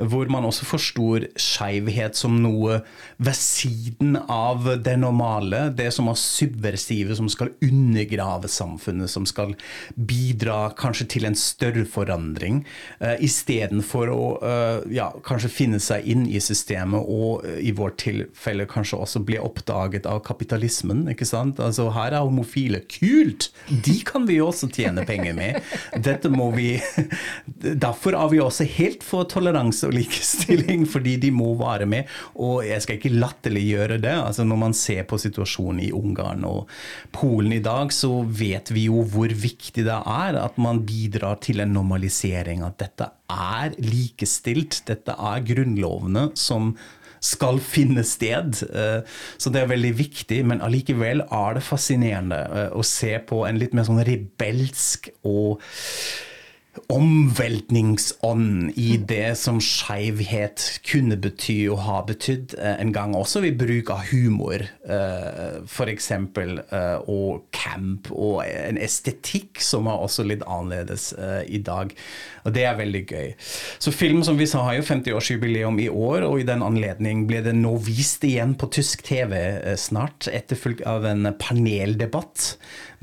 Hvor 0.00 0.32
man 0.32 0.48
også 0.48 0.66
forstår 0.68 1.28
skeivhet 1.40 2.16
som 2.18 2.40
noe 2.40 2.80
ved 3.20 3.36
siden 3.36 4.16
av 4.30 4.66
det 4.80 4.96
normale. 5.10 5.68
Det 5.76 5.90
som 5.94 6.08
er 6.10 6.18
subversive, 6.18 7.16
som 7.16 7.28
skal 7.30 7.52
undergrave 7.64 8.48
samfunnet, 8.48 9.10
som 9.10 9.26
skal 9.26 9.54
bidra 9.94 10.70
kanskje 10.78 11.08
til 11.16 11.28
en 11.28 11.36
større 11.38 11.84
forandring, 11.88 12.62
uh, 13.02 13.16
istedenfor 13.20 14.12
å 14.12 14.24
uh, 14.42 14.88
ja, 14.92 15.10
kanskje 15.26 15.52
finne 15.52 15.80
seg 15.82 16.06
inn 16.10 16.26
i 16.30 16.40
systemet 16.42 17.00
og 17.00 17.44
uh, 17.46 17.58
i 17.60 17.72
vårt 17.76 18.00
tilfelle 18.04 18.68
kanskje 18.70 19.00
også 19.00 19.24
bli 19.26 19.38
oppdaget 19.40 20.08
av 20.08 20.22
kapitalismen. 20.26 21.06
ikke 21.12 21.28
sant? 21.28 21.60
Altså 21.60 21.90
Her 21.94 22.14
er 22.14 22.26
homofile. 22.26 22.82
Kult! 22.90 23.50
De 23.68 23.98
kan 24.06 24.26
vi 24.28 24.40
også 24.42 24.70
tjene 24.72 25.04
penger 25.08 25.36
med. 25.36 25.60
Dette 26.00 26.30
må 26.32 26.50
vi 26.54 26.70
Derfor 27.80 28.14
er 28.16 28.30
vi 28.32 28.40
også 28.42 28.64
helt 28.76 29.02
for 29.04 29.26
toleranse 29.28 29.88
og 29.88 29.94
likestilling, 29.96 30.86
fordi 30.88 31.16
de 31.20 31.30
må 31.34 31.52
være 31.58 31.88
med. 31.90 32.08
Og 32.40 32.62
jeg 32.66 32.84
skal 32.84 32.98
ikke 32.98 33.12
latterliggjøre 33.14 34.00
det. 34.02 34.14
altså 34.14 34.44
Når 34.44 34.60
man 34.60 34.76
ser 34.76 34.99
på 35.08 35.18
situasjonen 35.20 35.82
i 35.86 35.90
Ungarn 35.96 36.44
og 36.48 36.70
Polen 37.14 37.54
i 37.56 37.62
dag, 37.64 37.92
så 37.94 38.22
vet 38.24 38.72
vi 38.74 38.86
jo 38.88 39.04
hvor 39.08 39.32
viktig 39.32 39.84
det 39.86 39.98
er 39.98 40.38
at 40.40 40.58
man 40.60 40.84
bidrar 40.86 41.40
til 41.44 41.62
en 41.64 41.74
normalisering. 41.76 42.64
At 42.66 42.80
dette 42.82 43.10
er 43.30 43.76
likestilt. 43.82 44.82
Dette 44.90 45.14
er 45.16 45.44
grunnlovene 45.46 46.30
som 46.38 46.74
skal 47.20 47.60
finne 47.60 48.04
sted. 48.04 48.62
Eh, 48.72 49.02
Så 49.38 49.52
det 49.52 49.62
er 49.62 49.70
veldig 49.70 49.92
viktig, 49.98 50.40
men 50.46 50.62
allikevel 50.64 51.22
er 51.26 51.54
det 51.54 51.62
fascinerende 51.66 52.40
eh, 52.40 52.72
å 52.72 52.82
se 52.86 53.18
på 53.28 53.44
en 53.46 53.60
litt 53.60 53.76
mer 53.76 53.84
sånn 53.88 54.02
rebelsk 54.06 55.10
og 55.28 55.60
omveltningsånd 56.90 58.72
i 58.78 58.96
det 59.08 59.34
som 59.38 59.58
skeivhet 59.62 60.62
kunne 60.86 61.16
bety 61.18 61.64
og 61.70 61.80
har 61.82 62.04
betydd 62.06 62.54
eh, 62.58 62.76
en 62.82 62.92
gang 62.94 63.16
også 63.18 63.42
ved 63.42 63.58
bruk 63.58 63.90
av 63.90 64.04
humor, 64.10 64.62
eh, 64.62 65.56
f.eks., 65.66 66.10
eh, 66.14 67.10
og 67.10 67.42
camp 67.54 68.10
og 68.14 68.44
en 68.46 68.78
estetikk 68.78 69.58
som 69.62 69.88
er 69.90 70.04
også 70.04 70.26
litt 70.28 70.44
annerledes 70.46 71.10
i 71.50 71.58
dag. 71.64 71.90
Og 72.46 72.54
det 72.54 72.64
er 72.66 72.78
veldig 72.78 73.02
gøy. 73.08 73.32
Så 73.82 73.92
film 73.94 74.22
som 74.26 74.38
vi 74.38 74.46
sa 74.50 74.62
har 74.66 74.78
jo 74.78 74.86
50-årsjubileum 74.86 75.80
i 75.82 75.88
år, 75.90 76.24
og 76.28 76.40
i 76.40 76.46
den 76.46 76.62
anledning 76.64 77.26
ble 77.28 77.42
det 77.44 77.54
nå 77.58 77.74
vist 77.82 78.24
igjen 78.26 78.54
på 78.58 78.70
tysk 78.72 79.02
TV 79.08 79.34
snart, 79.80 80.30
etterfulgt 80.30 80.84
av 80.88 81.06
en 81.08 81.32
paneldebatt 81.40 82.54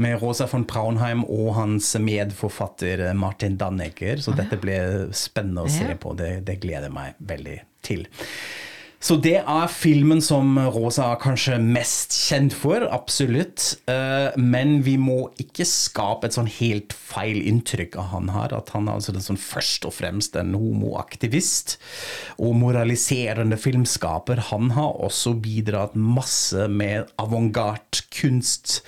med 0.02 0.20
Rosa 0.22 0.48
von 0.50 0.66
Braunheim 0.70 1.24
og 1.26 1.56
hans 1.58 1.92
medforfatter 2.02 3.10
Martin 3.18 3.57
Dannegger. 3.60 4.22
Så 4.24 4.36
dette 4.38 4.60
ble 4.62 4.78
spennende 5.16 5.66
å 5.66 5.72
se 5.72 5.90
på. 6.00 6.14
Det, 6.18 6.32
det 6.48 6.60
gleder 6.64 6.90
jeg 6.90 6.98
meg 6.98 7.20
veldig 7.34 7.58
til. 7.86 8.08
Så 8.98 9.16
det 9.22 9.36
er 9.44 9.70
filmen 9.70 10.24
som 10.26 10.56
Rosa 10.74 11.12
er 11.12 11.20
kanskje 11.22 11.60
mest 11.62 12.16
kjent 12.18 12.56
for, 12.58 12.82
absolutt. 12.90 13.76
Eh, 13.90 14.34
Men 14.38 14.82
vi 14.84 14.96
må 14.98 15.30
ikke 15.38 15.68
skape 15.70 16.28
et 16.28 16.38
sånn 16.38 16.50
helt 16.50 16.96
feil 16.98 17.38
inntrykk 17.46 17.98
av 18.02 18.10
han 18.16 18.32
her. 18.34 18.56
At 18.58 18.74
han 18.74 18.90
er 18.90 18.98
altså 18.98 19.14
sånn 19.22 19.38
først 19.38 19.86
og 19.86 19.94
fremst 20.00 20.36
en 20.40 20.56
homoaktivist 20.58 21.78
og 22.42 22.58
moraliserende 22.58 23.60
filmskaper. 23.62 24.42
Han 24.50 24.74
har 24.74 24.98
også 25.06 25.36
bidratt 25.46 25.94
masse 25.94 26.66
med 26.68 27.14
avantgarde 27.22 28.02
kunst, 28.18 28.82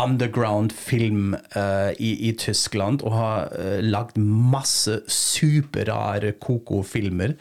underground 0.00 0.72
film 0.74 1.36
eh, 1.54 1.92
i, 2.02 2.12
i 2.28 2.32
Tyskland, 2.38 3.02
og 3.04 3.14
har 3.14 3.52
uh, 3.52 3.78
lagd 3.84 4.16
masse 4.18 5.02
superrare 5.12 6.32
koko-filmer. 6.42 7.36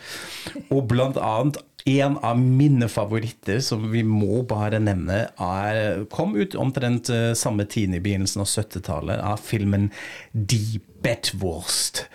Og 0.70 0.86
blant 0.92 1.18
annet 1.18 1.62
en 1.86 2.18
av 2.26 2.40
mine 2.40 2.88
favoritter, 2.92 3.60
som 3.66 3.88
vi 3.92 4.04
må 4.06 4.42
bare 4.50 4.80
nevne, 4.84 5.24
er, 5.42 6.04
kom 6.14 6.36
ut 6.38 6.56
omtrent 6.60 7.10
eh, 7.14 7.32
samme 7.38 7.66
tid 7.70 7.96
i 7.98 8.02
begynnelsen 8.04 8.44
av 8.44 8.50
70-tallet, 8.52 9.22
av 9.22 9.42
filmen 9.42 9.90
Die 10.34 10.82
Bettwurst. 11.02 12.06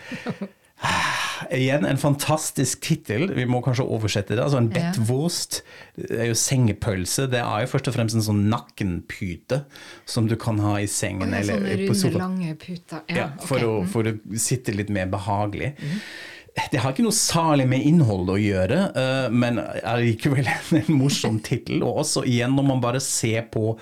Ah, 0.84 1.46
Igjen 1.56 1.86
en 1.88 1.96
fantastisk 1.98 2.82
tittel. 2.84 3.30
Vi 3.34 3.46
må 3.48 3.62
kanskje 3.64 3.86
oversette 3.88 4.34
det. 4.36 4.42
Altså 4.44 4.58
En 4.60 4.68
bettwurst 4.72 5.62
det 5.96 6.18
er 6.20 6.28
jo 6.28 6.36
sengepølse. 6.36 7.24
Det 7.32 7.40
er 7.40 7.64
jo 7.64 7.70
først 7.72 7.88
og 7.88 7.96
fremst 7.96 8.18
en 8.18 8.24
sånn 8.26 8.42
nakkenpute 8.52 9.62
som 10.04 10.28
du 10.28 10.36
kan 10.40 10.60
ha 10.62 10.76
i 10.84 10.88
sengen 10.90 11.32
Oh, 11.32 11.38
ja, 11.38 11.40
eller 11.40 11.62
sånne 11.64 11.88
på 11.88 11.96
runde, 11.96 12.20
lange 12.20 12.56
puter. 12.60 13.02
Ja, 13.08 13.16
Ja, 13.16 13.28
for, 13.40 13.56
okay. 13.56 13.68
å, 13.72 13.90
for 13.96 14.12
å 14.12 14.38
sitte 14.38 14.76
litt 14.76 14.92
mer 14.92 15.08
behagelig. 15.12 15.72
Det 16.72 16.80
har 16.82 16.94
ikke 16.94 17.04
noe 17.04 17.14
særlig 17.14 17.66
med 17.70 17.84
innhold 17.86 18.30
å 18.32 18.38
gjøre, 18.40 18.78
eh, 18.96 19.28
men 19.30 19.60
er 19.60 20.02
likevel 20.02 20.48
en, 20.50 20.90
morsom 20.96 21.38
tittel. 21.44 21.82
Og 21.84 22.02
også 22.02 22.24
igjen, 22.26 22.56
når 22.56 22.68
man 22.72 22.82
bare 22.84 23.02
ser 23.04 23.46
på 23.52 23.76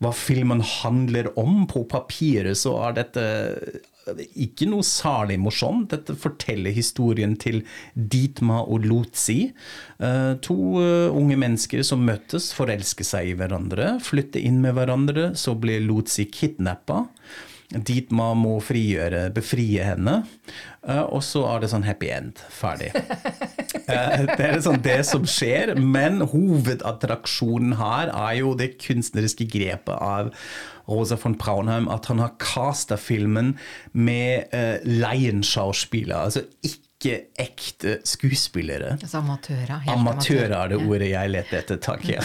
hva 0.00 0.12
filmen 0.16 0.62
handler 0.64 1.32
om 1.40 1.66
på 1.68 1.84
papiret, 1.90 2.56
så 2.56 2.76
er 2.86 3.00
dette 3.02 3.24
ikke 4.40 4.66
noe 4.70 4.84
særlig 4.86 5.36
morsomt. 5.42 5.90
Dette 5.92 6.16
forteller 6.18 6.74
historien 6.74 7.36
til 7.40 7.60
Dietmar 7.94 8.68
og 8.70 8.86
Lutzi. 8.88 9.52
eh, 10.00 10.32
To 10.46 10.56
eh, 10.80 11.10
unge 11.12 11.36
mennesker 11.36 11.82
som 11.86 12.04
møttes, 12.06 12.52
forelsker 12.56 13.06
seg 13.06 13.30
i 13.32 13.36
hverandre, 13.38 13.98
flytter 14.02 14.40
inn 14.40 14.60
med 14.64 14.74
hverandre. 14.78 15.32
Så 15.36 15.54
blir 15.60 15.82
Lutzi 15.84 16.26
kidnappa. 16.30 17.08
Dietmar 17.70 18.34
må 18.34 18.56
frigjøre, 18.64 19.28
befrie 19.34 19.84
henne. 19.86 20.24
eh, 20.82 21.02
Og 21.06 21.22
så 21.22 21.44
er 21.46 21.60
det 21.62 21.70
sånn 21.70 21.86
happy 21.86 22.10
end. 22.10 22.42
Ferdig. 22.50 22.92
Eh, 23.90 24.22
Det 24.38 24.44
er 24.46 24.60
sånn 24.62 24.82
det 24.82 25.00
som 25.06 25.24
skjer, 25.26 25.72
men 25.78 26.20
hovedattraksjonen 26.30 27.72
her 27.78 28.10
er 28.12 28.36
jo 28.38 28.52
det 28.58 28.76
kunstneriske 28.82 29.46
grepet 29.50 29.96
av 29.96 30.28
Rosa 30.90 31.16
von 31.18 31.34
Braunheim, 31.38 31.88
at 31.90 32.06
han 32.10 32.18
har 32.22 32.36
casta 32.42 32.96
filmen 32.98 33.56
med 33.92 34.46
uh, 34.54 34.78
leienskuespiller. 34.86 36.16
altså 36.28 36.44
ikke 36.62 36.89
ekte 37.00 37.94
skuespillere. 38.04 38.92
Altså 38.98 39.20
amatører. 39.22 39.78
Helt 39.86 39.92
Amatører 39.94 40.52
er 40.52 40.72
det 40.72 40.78
ordet 40.84 41.08
jeg 41.08 41.32
leter 41.32 41.60
etter, 41.62 41.78
takk. 41.80 42.04
Ja. 42.10 42.20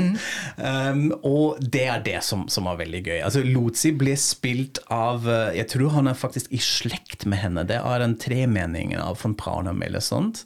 um, 0.92 1.08
og 1.26 1.58
det 1.58 1.82
er 1.90 2.04
det 2.04 2.20
som, 2.26 2.44
som 2.52 2.68
er 2.70 2.78
veldig 2.78 3.00
gøy. 3.02 3.16
Altså, 3.26 3.42
Lotzi 3.42 3.90
ble 3.98 4.14
spilt 4.20 4.78
av 4.92 5.26
uh, 5.26 5.50
Jeg 5.56 5.66
tror 5.72 5.96
han 5.96 6.10
er 6.10 6.18
faktisk 6.18 6.52
i 6.54 6.60
slekt 6.62 7.26
med 7.26 7.42
henne. 7.42 7.66
Det 7.66 7.80
er 7.80 8.04
den 8.04 8.14
tremenning 8.22 8.94
av 9.00 9.18
von 9.24 9.34
Praunheim 9.38 9.82
eller 9.82 10.04
sånt. 10.04 10.44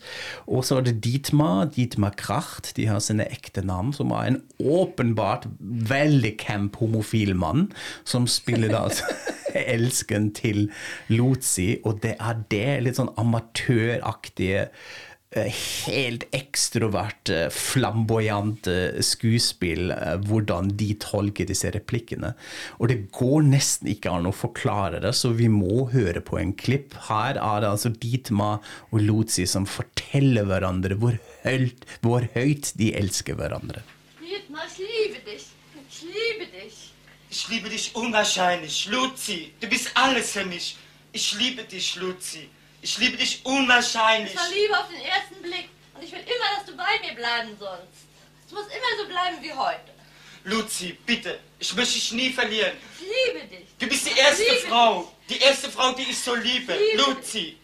Og 0.49 0.65
så 0.65 0.81
er 0.81 0.89
det 0.89 0.99
Dietmar, 1.05 1.69
Dietmar 1.75 2.17
Kracht. 2.17 2.73
De 2.79 2.89
har 2.89 3.05
sine 3.05 3.29
ekte 3.29 3.67
navn, 3.67 3.93
som 3.97 4.17
er 4.17 4.33
en 4.33 4.41
åpenbart 4.59 5.45
veldig 5.61 6.37
camp 6.41 6.81
homofil 6.81 7.37
mann, 7.37 7.69
som 8.09 8.25
spiller 8.31 8.73
da 8.73 8.85
altså 8.89 9.05
elsken 9.55 10.33
til 10.37 10.67
Lotsi, 11.13 11.77
og 11.85 12.03
det 12.05 12.17
er 12.19 12.41
det 12.53 12.71
litt 12.85 12.99
sånn 12.99 13.15
amatøraktige 13.21 14.69
eh, 15.37 15.61
Helt 15.89 16.25
ekstroverte, 16.33 17.51
flamboyante 17.53 19.03
skuespill, 19.05 19.93
eh, 19.93 20.15
hvordan 20.29 20.73
de 20.81 20.95
tolker 21.05 21.49
disse 21.49 21.73
replikkene. 21.75 22.33
Og 22.81 22.89
det 22.93 22.99
går 23.17 23.45
nesten 23.51 23.93
ikke 23.93 24.15
an 24.15 24.31
å 24.31 24.35
forklare 24.35 25.03
det, 25.05 25.13
så 25.17 25.35
vi 25.37 25.51
må 25.53 25.91
høre 25.93 26.25
på 26.25 26.41
en 26.41 26.55
klipp. 26.57 26.97
Her 27.11 27.37
er 27.37 27.65
det 27.65 27.75
altså 27.75 27.93
Ditma 27.93 28.55
og 28.89 29.05
Lotsi 29.05 29.45
som 29.49 29.69
forteller 29.69 30.49
hverandre 30.49 30.97
hvor 31.01 31.21
høyt, 31.45 31.85
hvor 32.01 32.25
høyt 32.35 32.73
de 32.81 32.95
elsker 32.97 33.37
hverandre. 33.39 33.85
Dietmar, 34.21 34.67
ich 34.67 34.79
liebe 34.79 35.25
dich. 35.25 35.47
Ich 35.91 36.03
dich. 36.53 36.78
Ich 37.31 37.49
liebe 37.49 37.69
dich 37.69 37.95
unwahrscheinlich, 37.95 38.87
Luzi. 38.87 39.53
Du 39.61 39.67
bist 39.69 39.91
alles 39.95 40.33
für 40.33 40.45
mich. 40.45 40.77
Ich 41.13 41.33
liebe 41.33 41.63
dich, 41.65 41.97
Luzi. 41.97 42.49
Ich 42.81 42.97
liebe 42.99 43.17
dich 43.17 43.45
unwahrscheinlich. 43.45 44.35
Es 44.35 44.41
war 44.41 44.51
Liebe 44.51 44.79
auf 44.79 44.89
den 44.89 45.01
ersten 45.01 45.43
Blick. 45.43 45.69
Und 45.95 46.03
ich 46.03 46.13
will 46.13 46.21
immer, 46.21 46.57
dass 46.57 46.65
du 46.65 46.77
bei 46.77 46.99
mir 47.01 47.15
bleiben 47.15 47.57
sollst. 47.59 48.07
Es 48.47 48.53
muss 48.53 48.67
immer 48.67 49.03
so 49.03 49.09
bleiben 49.09 49.43
wie 49.43 49.53
heute. 49.53 49.93
Luzi, 50.45 50.97
bitte. 51.05 51.41
Ich 51.59 51.75
möchte 51.75 51.95
dich 51.95 52.13
nie 52.13 52.33
verlieren. 52.33 52.77
Ich 52.99 53.07
liebe 53.07 53.47
dich. 53.47 53.67
Du 53.79 53.87
bist 53.87 54.07
die 54.07 54.11
Ich 54.11 54.19
erste 54.19 54.55
Frau. 54.69 55.13
Die 55.29 55.39
erste 55.39 55.71
Frau, 55.71 55.93
die 55.93 56.03
ich 56.03 56.19
so 56.19 56.35
liebe. 56.35 56.73
Ich 56.73 56.93
liebe 56.93 57.11
Luzi. 57.11 57.59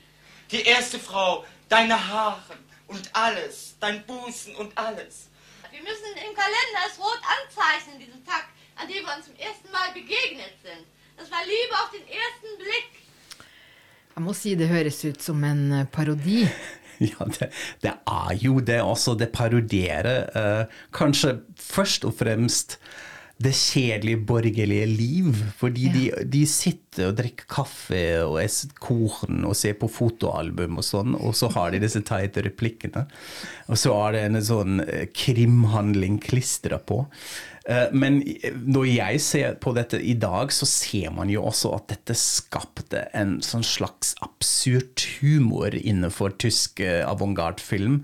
Die 0.50 0.62
erste 0.62 0.98
Frau. 0.98 1.46
Deine 1.68 2.08
Haare 2.08 2.58
und 2.88 3.08
alles. 3.14 3.76
Dein 3.80 4.04
Busen 4.04 4.54
und 4.56 4.76
alles. 4.76 5.28
Wir 5.70 5.80
müssen 5.82 6.06
im 6.06 6.34
Kalender 6.34 6.80
es 6.88 6.98
rot 6.98 7.20
anzeichnen, 7.40 7.98
diesen 7.98 8.24
Tag, 8.24 8.46
an 8.76 8.88
dem 8.88 9.02
wir 9.04 9.14
uns 9.16 9.26
zum 9.26 9.36
ersten 9.36 9.70
Mal 9.72 9.92
begegnet 9.94 10.54
sind. 10.62 10.86
Das 11.16 11.30
war 11.30 11.42
Liebe 11.46 11.74
auf 11.82 11.90
den 11.94 12.06
ersten 12.08 12.50
Blick. 12.58 12.90
Jeg 14.14 14.22
må 14.22 14.34
si 14.36 14.54
det 14.58 14.70
høres 14.70 15.00
ut 15.06 15.22
som 15.22 15.42
en 15.46 15.66
eh, 15.72 15.86
parodi. 15.90 16.44
Ja, 17.02 17.24
det, 17.26 17.48
det 17.82 17.90
er 18.06 18.36
jo 18.38 18.60
det 18.62 18.76
også. 18.78 19.16
Det 19.18 19.32
parodierer 19.34 20.28
eh, 20.38 20.76
kanskje 20.94 21.40
først 21.58 22.06
og 22.06 22.14
fremst 22.20 22.76
det 23.42 23.50
kjedelige 23.58 24.20
borgerlige 24.28 24.86
liv. 24.86 25.40
Fordi 25.58 25.88
de, 25.90 26.04
de 26.30 26.44
sitter 26.46 27.08
og 27.10 27.16
drikker 27.18 27.48
kaffe 27.50 28.04
og 28.22 28.38
spiser 28.38 28.76
korn 28.78 29.42
og 29.48 29.56
ser 29.58 29.74
på 29.80 29.90
fotoalbum 29.90 30.78
og 30.78 30.86
sånn, 30.86 31.16
og 31.18 31.34
så 31.36 31.50
har 31.56 31.74
de 31.74 31.82
disse 31.82 32.04
teite 32.06 32.44
replikkene. 32.46 33.06
Og 33.66 33.80
så 33.80 33.94
er 34.04 34.14
det 34.14 34.22
en 34.28 34.40
sånn 34.52 34.84
eh, 34.86 35.08
krimhandling 35.10 36.20
klistra 36.22 36.78
på. 36.78 37.02
Eh, 37.64 37.88
Men 37.92 38.20
når 38.66 38.86
jeg 38.90 39.20
ser 39.24 39.54
på 39.62 39.72
dette 39.76 40.00
i 40.00 40.14
dag, 40.20 40.52
så 40.52 40.66
ser 40.68 41.12
man 41.16 41.30
jo 41.32 41.46
også 41.48 41.72
at 41.78 41.88
dette 41.94 42.16
skapte 42.18 43.06
en 43.16 43.38
sånn 43.44 43.64
slags 43.64 44.12
absurd 44.24 45.00
humor 45.20 45.74
innenfor 45.74 46.36
tysk 46.40 46.82
eh, 46.84 47.00
avantgarde-film, 47.08 48.02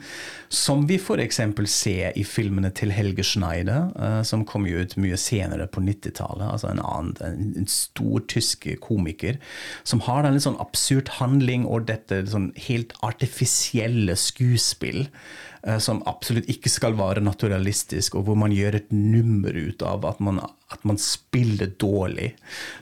som 0.49 0.87
vi 0.89 0.97
f.eks. 0.97 1.43
ser 1.69 2.17
i 2.17 2.25
filmene 2.25 2.73
til 2.73 2.95
Helge 2.95 3.25
Schneider, 3.27 3.91
eh, 4.01 4.23
som 4.25 4.47
kom 4.49 4.65
jo 4.69 4.81
ut 4.81 4.97
mye 5.01 5.19
senere 5.21 5.69
på 5.69 5.85
90-tallet. 5.85 6.47
Altså 6.49 6.73
en 6.73 6.81
en, 7.21 7.69
stor 7.71 8.25
tysk 8.29 8.67
komiker, 8.81 9.37
som 9.85 10.01
har 10.09 10.25
en 10.25 10.35
litt 10.35 10.47
sånn 10.47 10.59
absurd 10.63 11.13
handling 11.21 11.67
og 11.69 11.87
dette 11.91 12.23
sånn 12.31 12.51
helt 12.67 12.95
artifisielle 13.07 14.17
skuespill 14.19 15.05
eh, 15.05 15.50
som 15.83 16.01
absolutt 16.09 16.49
ikke 16.49 16.71
skal 16.73 16.95
være 16.97 17.21
naturalistisk, 17.25 18.17
og 18.17 18.29
hvor 18.29 18.39
man 18.39 18.55
gjør 18.55 18.79
et 18.79 18.95
nummer 18.95 19.53
ut 19.53 19.83
av 19.85 20.07
at 20.09 20.23
man, 20.25 20.41
at 20.73 20.87
man 20.89 21.01
spiller 21.01 21.73
dårlig. 21.81 22.31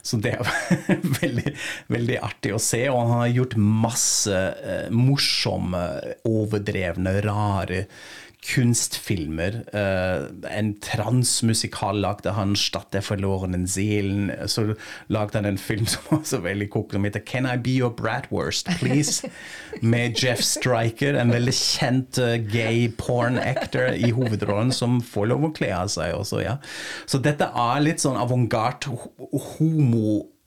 Så 0.02 0.20
det 0.22 0.36
er 0.36 0.52
veldig, 1.22 1.54
veldig 1.90 2.20
artig 2.22 2.54
å 2.54 2.62
se. 2.62 2.84
Og 2.92 3.00
han 3.00 3.24
har 3.24 3.34
gjort 3.34 3.58
masse 3.58 4.38
eh, 4.38 4.86
morsomme, 4.94 5.84
overdrevne, 6.28 7.18
rare 7.26 7.84
kunstfilmer. 8.44 9.62
Eh, 9.74 10.58
en 10.58 10.74
transmusikal 10.80 12.00
lagde 12.00 12.32
han 12.32 12.54
'Stadt 12.56 12.92
der 12.92 13.00
forlorenen 13.00 13.66
seelen'. 13.66 14.30
Så 14.46 14.74
lagde 15.08 15.38
han 15.38 15.44
en 15.44 15.58
film 15.58 15.86
som 15.92 16.02
var 16.10 16.22
så 16.24 16.38
veldig 16.38 16.70
kokelig, 16.70 16.98
som 16.98 17.04
heter 17.04 17.20
'Can 17.20 17.46
I 17.46 17.56
be 17.56 17.70
your 17.70 17.90
bratwurst, 17.90 18.68
please?' 18.78 19.28
Med 19.82 20.16
Jeff 20.22 20.40
Striker, 20.40 21.20
en 21.20 21.32
veldig 21.32 21.54
kjent 21.54 22.18
eh, 22.18 22.38
gay 22.52 22.88
porn 22.88 23.38
actor 23.38 23.92
i 23.94 24.10
hovedrollen, 24.10 24.72
som 24.72 25.00
får 25.00 25.26
lov 25.26 25.44
å 25.44 25.52
kle 25.54 25.72
av 25.74 25.88
seg 25.88 26.14
også, 26.14 26.42
ja. 26.42 26.56
Så 27.06 27.18
dette 27.18 27.44
er 27.44 27.80
litt 27.80 28.00
sånn 28.00 28.18
avantgarde 28.18 28.90
homo 29.58 30.37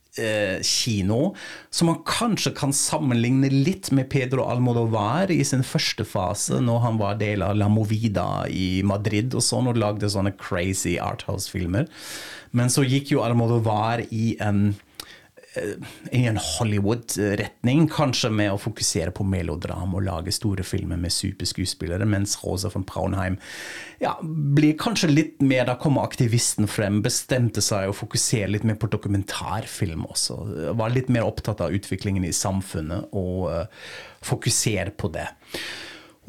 kino, 0.67 1.33
som 1.71 1.87
man 1.87 2.01
kanskje 2.07 2.51
kan 2.57 2.73
sammenligne 2.75 3.47
litt 3.51 3.91
med 3.95 4.09
Pedro 4.11 4.43
Almodovar 4.51 5.31
i 5.31 5.39
sin 5.47 5.63
første 5.63 6.03
fase, 6.03 6.59
når 6.59 6.83
han 6.83 6.99
var 6.99 7.19
del 7.21 7.45
av 7.45 7.55
La 7.55 7.69
Movida 7.71 8.43
i 8.51 8.81
Madrid 8.83 9.31
og 9.37 9.45
sånn, 9.45 9.71
og 9.71 9.79
lagde 9.79 10.11
sånne 10.11 10.35
crazy 10.35 10.97
arthouse-filmer. 10.99 11.87
Men 12.51 12.71
så 12.73 12.83
gikk 12.83 13.13
jo 13.13 13.23
Almodovar 13.23 14.03
i 14.11 14.35
en 14.43 14.73
eh, 14.73 14.87
i 16.11 16.21
en 16.25 16.37
Hollywood-retning, 16.39 17.89
kanskje 17.91 18.29
med 18.31 18.53
å 18.53 18.59
fokusere 18.61 19.11
på 19.15 19.25
melodram 19.27 19.97
og 19.97 20.05
lage 20.05 20.31
store 20.31 20.63
filmer 20.63 20.99
med 21.01 21.11
superskuespillere, 21.11 22.07
mens 22.07 22.37
Rosa 22.39 22.71
von 22.71 22.85
Braunheim 22.87 23.35
ja, 23.99 24.13
blir 24.21 24.77
kanskje 24.79 25.11
litt 25.11 25.43
mer 25.43 25.67
Da 25.67 25.75
kommer 25.79 26.07
aktivisten 26.07 26.69
frem, 26.71 27.01
bestemte 27.03 27.61
seg 27.63 27.91
å 27.91 27.97
fokusere 27.97 28.53
litt 28.53 28.65
mer 28.67 28.79
på 28.79 28.89
dokumentarfilm 28.93 30.07
også. 30.07 30.39
Var 30.79 30.95
litt 30.95 31.11
mer 31.11 31.27
opptatt 31.27 31.61
av 31.65 31.75
utviklingen 31.75 32.25
i 32.25 32.33
samfunnet 32.35 33.11
og 33.11 33.51
uh, 33.51 33.87
fokusere 34.23 34.95
på 34.95 35.11
det. 35.13 35.27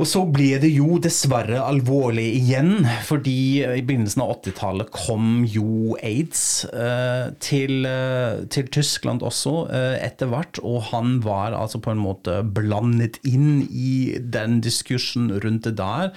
Og 0.01 0.07
så 0.09 0.23
ble 0.25 0.55
det 0.57 0.71
jo 0.73 0.95
dessverre 1.05 1.59
alvorlig 1.61 2.25
igjen, 2.39 2.87
fordi 3.05 3.61
i 3.61 3.83
begynnelsen 3.85 4.23
av 4.25 4.31
80-tallet 4.39 4.89
kom 4.95 5.43
jo 5.45 5.99
aids 6.01 6.65
eh, 6.73 7.27
til, 7.45 7.85
eh, 7.85 8.41
til 8.49 8.71
Tyskland 8.73 9.21
også 9.21 9.53
eh, 9.69 9.99
etter 10.01 10.31
hvert, 10.33 10.63
og 10.65 10.87
han 10.89 11.19
var 11.27 11.53
altså 11.53 11.77
på 11.85 11.93
en 11.93 12.01
måte 12.01 12.39
blandet 12.57 13.19
inn 13.29 13.67
i 13.69 14.17
den 14.17 14.63
diskursen 14.65 15.29
rundt 15.45 15.69
det 15.69 15.75
der. 15.83 16.09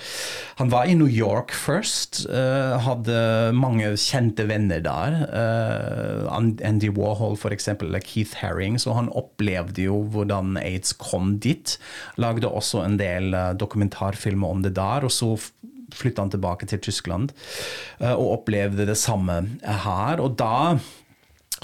Han 0.63 0.71
var 0.71 0.87
i 0.87 0.95
New 0.95 1.11
York 1.11 1.51
først, 1.51 2.23
eh, 2.31 2.77
hadde 2.87 3.19
mange 3.59 3.91
kjente 3.99 4.47
venner 4.47 4.79
der. 4.87 5.19
eh, 5.35 6.31
Andy 6.31 6.93
Warhol 6.95 7.35
eksempel, 7.51 7.91
eller 7.91 7.99
Keith 8.07 8.39
Haring, 8.39 8.79
så 8.79 8.95
han 8.95 9.11
opplevde 9.11 9.83
jo 9.89 9.99
hvordan 10.15 10.55
aids 10.63 10.95
kom 10.95 11.35
dit. 11.43 11.75
Lagde 12.15 12.47
også 12.47 12.85
en 12.87 12.95
del 13.03 13.35
eh, 13.35 13.51
dokumentarfilmer 13.65 14.55
om 14.55 14.63
det 14.63 14.75
der, 14.77 15.05
og 15.05 15.13
så 15.13 15.33
flytta 15.95 16.25
han 16.25 16.33
tilbake 16.33 16.67
til 16.69 16.81
Tyskland 16.83 17.33
eh, 17.99 18.13
og 18.13 18.39
opplevde 18.39 18.87
det 18.89 18.97
samme 18.99 19.37
her. 19.63 20.21
Og 20.23 20.37
da 20.39 20.77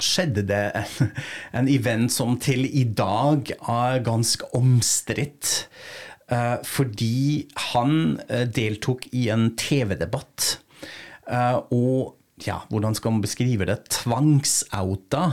skjedde 0.02 0.44
det 0.48 0.62
en, 0.78 1.12
en 1.62 1.70
event 1.70 2.12
som 2.12 2.38
til 2.42 2.66
i 2.66 2.84
dag 2.84 3.54
er 3.56 4.02
ganske 4.06 4.48
omstridt. 4.56 5.68
eh, 6.32 6.56
fordi 6.64 7.48
han 7.72 8.20
eh, 8.28 8.46
deltok 8.48 9.06
i 9.12 9.28
en 9.28 9.52
TV-debatt. 9.56 10.58
og 11.70 12.16
ja, 12.42 12.56
hvordan 12.68 12.94
skal 12.94 13.12
man 13.12 13.22
beskrive 13.22 13.66
det? 13.68 13.76
Tvangsouta. 13.88 15.28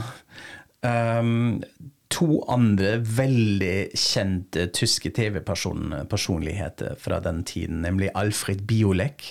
To 2.20 2.42
andre 2.52 2.98
veldig 3.00 3.96
kjente 3.96 4.66
tyske 4.76 5.08
TV-personligheter 5.16 6.98
fra 7.00 7.16
den 7.24 7.40
tiden, 7.48 7.78
nemlig 7.80 8.10
Alfred 8.12 8.60
Biolek 8.68 9.30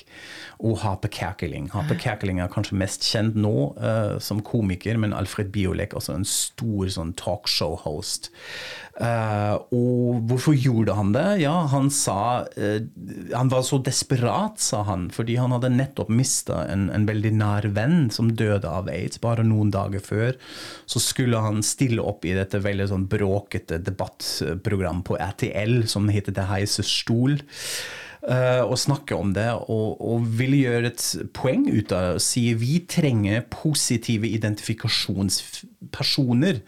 og 0.59 0.81
Hape 0.81 1.07
Kerkeling. 1.07 1.69
Hape 1.71 1.95
Kerkeling 1.99 2.41
er 2.43 2.51
kanskje 2.51 2.75
mest 2.81 3.05
kjent 3.07 3.37
nå 3.39 3.71
uh, 3.79 4.17
som 4.19 4.41
komiker, 4.43 4.97
men 4.99 5.15
Alfred 5.15 5.53
Biolek 5.55 5.95
også 5.95 6.17
en 6.17 6.27
stor 6.27 6.89
sånn 6.91 7.13
talkshow-host. 7.19 8.27
Uh, 8.99 9.55
og 9.71 10.25
hvorfor 10.27 10.57
gjorde 10.59 10.97
han 10.97 11.13
det? 11.15 11.23
Ja, 11.45 11.53
han 11.71 11.87
sa 11.87 12.43
uh, 12.59 12.81
Han 13.31 13.51
var 13.53 13.63
så 13.63 13.79
desperat, 13.79 14.59
sa 14.59 14.81
han, 14.89 15.07
fordi 15.15 15.37
han 15.39 15.55
hadde 15.55 15.71
nettopp 15.71 16.11
mista 16.11 16.65
en, 16.67 16.89
en 16.91 17.07
veldig 17.07 17.31
nær 17.39 17.69
venn 17.77 18.09
som 18.11 18.33
døde 18.35 18.67
av 18.67 18.91
aids 18.91 19.23
bare 19.23 19.47
noen 19.47 19.71
dager 19.71 20.03
før. 20.03 20.35
Så 20.91 20.99
skulle 21.03 21.39
han 21.39 21.63
stille 21.63 22.03
opp 22.03 22.27
i 22.27 22.35
dette 22.35 22.59
veldig 22.59 22.89
sånn 22.91 23.07
bråkete 23.07 23.79
debattprogram 23.87 25.05
på 25.07 25.15
RTL 25.15 25.85
som 25.87 26.11
heter 26.11 26.35
Det 26.35 26.49
heises 26.51 26.91
stol. 26.99 27.39
Eh, 28.27 28.63
og 28.63 28.79
snakke 28.79 29.15
om 29.15 29.33
det, 29.33 29.53
og, 29.53 30.01
og 30.01 30.39
ville 30.39 30.57
gjøre 30.63 30.87
et 30.91 31.15
poeng 31.33 31.69
ut 31.69 31.91
av 31.95 32.01
det. 32.05 32.21
Si 32.25 32.53
vi 32.59 32.85
trenger 32.89 33.41
positive 33.51 34.27
identifikasjonspersoner 34.27 36.59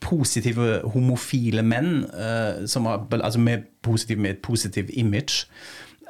positive 0.00 0.80
homofile 0.94 1.62
menn 1.62 2.04
eh, 2.08 2.64
er, 2.64 3.20
altså 3.20 3.40
med, 3.40 3.58
positiv, 3.82 4.18
med 4.18 4.30
et 4.30 4.42
positivt 4.42 4.90
image. 4.92 5.46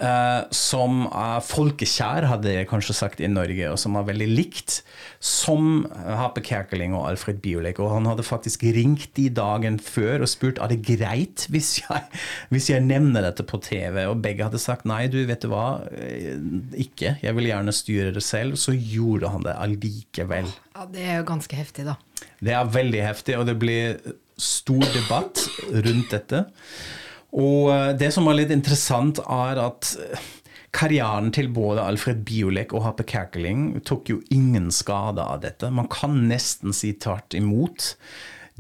Eh, 0.01 0.43
som 0.55 1.05
er 1.07 1.43
folkekjær, 1.45 2.27
hadde 2.31 2.55
jeg 2.55 2.69
kanskje 2.71 2.97
sagt 2.97 3.21
i 3.23 3.29
Norge, 3.31 3.69
og 3.71 3.79
som 3.81 3.99
var 3.99 4.07
veldig 4.09 4.29
likt. 4.31 4.81
Som 5.21 5.85
Hape 5.93 6.43
Kerkeling 6.45 6.95
og 6.97 7.07
Alfred 7.11 7.41
Biolek. 7.45 7.81
Og 7.83 7.93
han 7.95 8.09
hadde 8.09 8.27
faktisk 8.27 8.65
ringt 8.77 9.11
de 9.19 9.29
dagen 9.37 9.79
før 9.83 10.25
og 10.25 10.31
spurt 10.33 10.61
er 10.61 10.73
det 10.73 10.81
greit 10.87 11.47
hvis 11.53 11.73
jeg, 11.83 12.07
hvis 12.53 12.71
jeg 12.73 12.87
nevner 12.87 13.29
dette 13.29 13.45
på 13.47 13.61
TV. 13.65 14.03
Og 14.09 14.23
begge 14.25 14.47
hadde 14.49 14.63
sagt 14.63 14.89
nei, 14.89 15.05
du 15.13 15.21
vet 15.29 15.45
du 15.45 15.51
hva, 15.53 15.83
eh, 15.93 16.35
ikke. 16.87 17.19
Jeg 17.23 17.37
vil 17.37 17.51
gjerne 17.51 17.77
styre 17.77 18.15
det 18.17 18.25
selv. 18.27 18.57
Så 18.61 18.75
gjorde 18.77 19.33
han 19.35 19.45
det 19.47 19.57
allikevel. 19.57 20.49
Ja, 20.75 20.89
Det 20.91 21.05
er 21.05 21.21
jo 21.21 21.29
ganske 21.29 21.57
heftig, 21.59 21.87
da. 21.89 21.99
Det 22.41 22.57
er 22.57 22.73
veldig 22.73 23.05
heftig, 23.05 23.37
og 23.37 23.47
det 23.49 23.59
blir 23.61 24.01
stor 24.41 24.85
debatt 24.95 25.45
rundt 25.69 26.11
dette. 26.15 26.45
Og 27.37 27.71
eh, 27.73 27.93
det 27.99 28.11
som 28.15 28.27
var 28.29 28.39
litt 28.39 28.53
interessant, 28.55 29.21
er 29.23 29.61
at 29.63 29.93
eh, 30.03 30.27
karrieren 30.75 31.31
til 31.35 31.51
både 31.55 31.85
Alfred 31.85 32.25
Biolek 32.27 32.75
og 32.75 32.85
Happe 32.87 33.07
Kerkeling 33.07 33.81
tok 33.87 34.11
jo 34.13 34.21
ingen 34.35 34.71
skade 34.75 35.23
av 35.23 35.43
dette. 35.45 35.71
Man 35.75 35.91
kan 35.91 36.17
nesten 36.31 36.75
si 36.77 36.93
tvert 36.99 37.35
imot. 37.39 37.95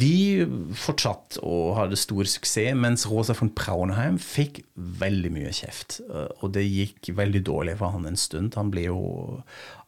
De 0.00 0.46
fortsatte 0.80 1.42
å 1.44 1.74
ha 1.76 1.84
det 1.90 1.98
stor 2.00 2.24
suksess, 2.24 2.72
mens 2.78 3.04
Rosa 3.10 3.34
von 3.36 3.50
Braunheim 3.52 4.16
fikk 4.22 4.62
veldig 4.74 5.32
mye 5.34 5.50
kjeft. 5.52 5.98
Eh, 6.06 6.30
Og 6.40 6.54
det 6.54 6.64
gikk 6.68 7.10
veldig 7.18 7.42
dårlig 7.50 7.76
for 7.82 7.96
han 7.96 8.06
en 8.08 8.18
stund. 8.18 8.54
Han 8.56 8.70
ble 8.72 8.86
jo 8.86 9.02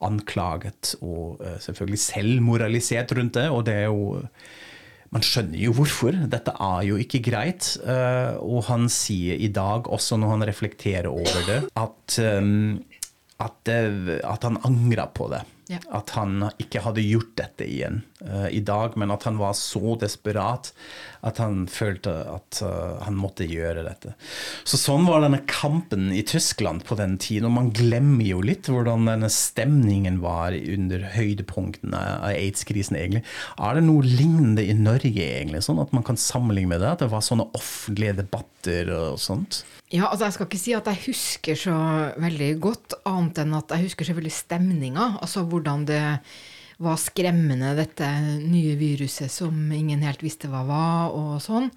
anklaget 0.03 0.97
og 1.01 1.39
selvfølgelig 1.63 2.01
selv 2.03 2.43
moralisert 2.43 3.15
rundt 3.15 3.39
det, 3.39 3.47
og 3.55 3.63
det 3.69 3.77
er 3.85 3.87
jo 3.87 4.25
man 5.13 5.25
skjønner 5.27 5.61
jo 5.61 5.75
hvorfor. 5.77 6.17
Dette 6.33 6.55
er 6.57 6.85
jo 6.89 6.99
ikke 7.01 7.21
greit. 7.25 7.75
Eh, 7.85 8.39
og 8.41 8.65
han 8.71 8.89
sier 8.93 9.41
i 9.41 9.51
dag, 9.53 9.91
også 9.93 10.19
når 10.21 10.37
han 10.37 10.47
reflekterer 10.49 11.11
over 11.13 11.45
det, 11.49 11.59
at, 11.77 12.19
um, 12.41 12.79
at, 13.43 13.69
at 13.69 14.49
han 14.49 14.61
angrer 14.65 15.13
på 15.13 15.29
det. 15.33 15.43
Ja. 15.73 15.83
At 15.95 16.15
han 16.17 16.49
ikke 16.61 16.83
hadde 16.85 17.05
gjort 17.05 17.37
dette 17.39 17.69
igjen. 17.69 18.03
Eh, 18.27 18.49
i 18.59 18.61
dag, 18.65 18.97
men 18.97 19.13
at 19.15 19.27
han 19.29 19.41
var 19.41 19.57
så 19.59 19.97
desperat 20.01 20.73
at 21.23 21.39
han 21.39 21.69
følte 21.71 22.11
at 22.27 22.59
uh, 22.67 22.99
han 23.05 23.15
måtte 23.15 23.47
gjøre 23.47 23.85
dette. 23.87 24.15
Så 24.67 24.79
sånn 24.81 25.05
var 25.07 25.23
denne 25.23 25.39
kampen 25.47 26.09
i 26.11 26.25
Tyskland 26.27 26.83
på 26.89 26.97
den 26.99 27.15
tiden, 27.23 27.47
og 27.47 27.55
man 27.55 27.71
glemmer 27.75 28.27
jo 28.27 28.41
litt 28.43 28.67
hvordan 28.67 29.07
denne 29.07 29.31
stemningen 29.31 30.19
var 30.25 30.57
under 30.59 31.07
høydepunktene 31.15 32.01
av 32.25 32.33
aids-krisen, 32.33 32.99
egentlig. 32.99 33.23
Er 33.55 33.79
det 33.79 33.85
noe 33.87 34.03
lignende 34.03 34.67
i 34.67 34.75
Norge, 34.75 35.13
egentlig, 35.15 35.63
sånn 35.63 35.83
at 35.83 35.95
man 35.95 36.07
kan 36.07 36.19
sammenligne 36.19 36.75
med 36.75 36.83
det? 36.83 36.91
At 36.91 37.07
det 37.07 37.13
var 37.15 37.23
sånne 37.23 37.47
offentlige 37.55 38.19
debatter 38.25 38.91
og 38.97 39.23
sånt? 39.23 39.63
Ja, 39.93 40.09
altså 40.09 40.25
Jeg 40.25 40.35
skal 40.35 40.49
ikke 40.49 40.63
si 40.63 40.75
at 40.75 40.89
jeg 40.89 41.05
husker 41.07 41.59
så 41.69 41.77
veldig 42.19 42.51
godt, 42.65 42.97
annet 43.07 43.45
enn 43.45 43.55
at 43.61 43.75
jeg 43.77 43.91
husker 43.91 44.09
selvfølgelig 44.09 44.35
stemninga. 44.35 45.09
Altså 45.23 45.45
hvordan 45.47 45.87
det 45.87 46.03
var 46.83 46.99
skremmende, 47.01 47.75
dette 47.79 48.09
nye 48.43 48.77
viruset 48.81 49.31
som 49.33 49.55
ingen 49.73 50.03
helt 50.05 50.23
visste 50.25 50.51
hva 50.51 50.65
var, 50.69 51.15
og 51.17 51.37
sånn. 51.45 51.71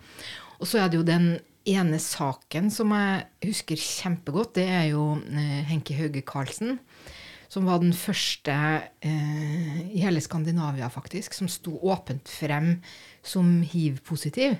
Og 0.59 0.69
så 0.69 0.81
er 0.81 0.89
det 0.89 0.99
jo 0.99 1.07
den 1.07 1.35
ene 1.65 1.99
saken 2.01 2.69
som 2.73 2.93
jeg 2.93 3.25
husker 3.49 3.81
kjempegodt, 3.81 4.55
det 4.59 4.67
er 4.69 4.89
jo 4.93 5.15
Henke 5.17 5.69
Henki 5.71 5.99
Hauge 5.99 6.25
Karlsen. 6.25 6.79
Som 7.51 7.67
var 7.69 7.77
den 7.79 7.93
første 7.95 8.51
eh, 9.05 9.75
i 9.93 10.01
hele 10.01 10.19
Skandinavia, 10.19 10.89
faktisk, 10.91 11.35
som 11.37 11.47
sto 11.47 11.75
åpent 11.87 12.27
frem 12.27 12.79
som 13.23 13.61
hiv-positiv. 13.63 14.57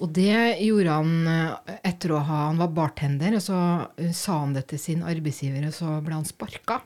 Og 0.00 0.10
det 0.16 0.56
gjorde 0.64 0.96
han 0.96 1.28
eh, 1.30 1.76
etter 1.92 2.16
å 2.16 2.22
ha 2.24 2.40
Han 2.48 2.58
var 2.64 2.72
bartender, 2.74 3.36
og 3.38 3.44
så 3.44 3.60
eh, 4.00 4.10
sa 4.16 4.40
han 4.40 4.56
det 4.56 4.64
til 4.72 4.82
sin 4.82 5.04
arbeidsgiver, 5.06 5.68
og 5.68 5.76
så 5.76 5.98
ble 6.02 6.16
han 6.16 6.26
sparka. 6.26 6.80